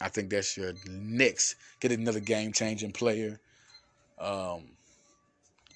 I 0.01 0.09
think 0.09 0.29
that's 0.29 0.57
your 0.57 0.73
next. 0.85 1.55
Get 1.79 1.93
another 1.93 2.19
game 2.19 2.51
changing 2.51 2.91
player. 2.91 3.39
Um, 4.19 4.63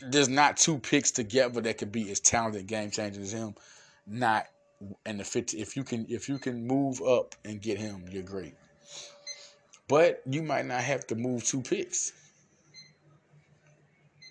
there's 0.01 0.29
not 0.29 0.57
two 0.57 0.79
picks 0.79 1.11
together 1.11 1.61
that 1.61 1.77
could 1.77 1.91
be 1.91 2.09
as 2.11 2.19
talented 2.19 2.67
game 2.67 2.91
changing 2.91 3.23
as 3.23 3.31
him. 3.31 3.55
Not 4.07 4.47
and 5.05 5.19
the 5.19 5.23
50. 5.23 5.59
If 5.59 5.75
you 5.75 5.83
can, 5.83 6.05
if 6.09 6.29
you 6.29 6.37
can 6.37 6.67
move 6.67 7.01
up 7.01 7.35
and 7.43 7.61
get 7.61 7.77
him, 7.77 8.05
you're 8.09 8.23
great. 8.23 8.55
But 9.87 10.21
you 10.25 10.41
might 10.43 10.65
not 10.65 10.81
have 10.81 11.05
to 11.07 11.15
move 11.15 11.43
two 11.43 11.61
picks. 11.61 12.11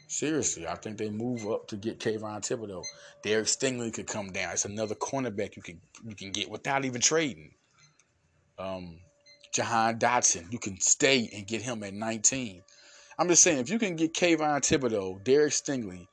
Seriously, 0.08 0.66
I 0.66 0.76
think 0.76 0.98
they 0.98 1.10
move 1.10 1.46
up 1.50 1.66
to 1.68 1.76
get 1.76 1.98
Kayvon 1.98 2.40
Thibodeaux. 2.40 2.84
Derek 3.22 3.46
Stingley 3.46 3.92
could 3.92 4.06
come 4.06 4.30
down. 4.30 4.52
It's 4.52 4.64
another 4.64 4.94
cornerback 4.94 5.56
you 5.56 5.62
can 5.62 5.80
you 6.06 6.14
can 6.14 6.30
get 6.30 6.50
without 6.50 6.84
even 6.84 7.00
trading. 7.00 7.52
Um, 8.58 8.98
Jahan 9.52 9.98
Dotson, 9.98 10.52
you 10.52 10.58
can 10.58 10.78
stay 10.80 11.28
and 11.34 11.46
get 11.46 11.62
him 11.62 11.82
at 11.82 11.94
19. 11.94 12.62
I'm 13.18 13.28
just 13.28 13.42
saying, 13.42 13.58
if 13.58 13.70
you 13.70 13.78
can 13.78 13.96
get 13.96 14.14
Kayvon 14.14 14.60
Thibodeaux, 14.60 15.22
Derek 15.22 15.52
Stingley, 15.52 16.06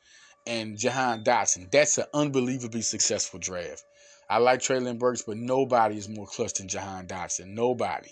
and 0.45 0.77
Jahan 0.77 1.23
Dotson, 1.23 1.71
that's 1.71 1.97
an 1.97 2.05
unbelievably 2.13 2.81
successful 2.81 3.39
draft. 3.39 3.83
I 4.29 4.37
like 4.37 4.59
Treylon 4.61 4.97
Burks, 4.97 5.23
but 5.23 5.37
nobody 5.37 5.97
is 5.97 6.07
more 6.07 6.25
clutch 6.25 6.53
than 6.53 6.67
Jahan 6.67 7.07
Dotson. 7.07 7.47
Nobody 7.47 8.11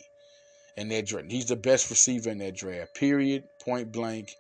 in 0.76 0.90
that 0.90 1.06
draft. 1.06 1.32
He's 1.32 1.46
the 1.46 1.56
best 1.56 1.90
receiver 1.90 2.30
in 2.30 2.40
that 2.40 2.56
draft. 2.56 2.96
Period. 2.96 3.44
Point 3.62 3.92
blank. 3.92 4.36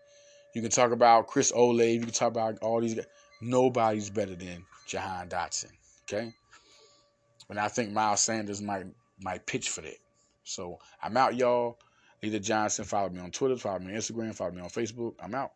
You 0.53 0.61
can 0.61 0.71
talk 0.71 0.91
about 0.91 1.27
Chris 1.27 1.51
Olave. 1.51 1.91
You 1.93 2.01
can 2.01 2.11
talk 2.11 2.29
about 2.29 2.57
all 2.61 2.81
these 2.81 2.95
guys. 2.95 3.05
Nobody's 3.41 4.09
better 4.09 4.35
than 4.35 4.65
Jahan 4.87 5.29
Dotson. 5.29 5.71
Okay? 6.03 6.33
And 7.49 7.59
I 7.59 7.67
think 7.67 7.91
Miles 7.91 8.21
Sanders 8.21 8.61
might 8.61 8.85
might 9.21 9.45
pitch 9.45 9.69
for 9.69 9.81
that. 9.81 9.97
So 10.43 10.79
I'm 11.01 11.15
out, 11.17 11.35
y'all. 11.35 11.77
Leader 12.21 12.39
Johnson. 12.39 12.85
Follow 12.85 13.09
me 13.09 13.19
on 13.19 13.31
Twitter. 13.31 13.57
Follow 13.57 13.79
me 13.79 13.93
on 13.93 13.99
Instagram. 13.99 14.35
Follow 14.35 14.51
me 14.51 14.61
on 14.61 14.69
Facebook. 14.69 15.15
I'm 15.21 15.35
out. 15.35 15.51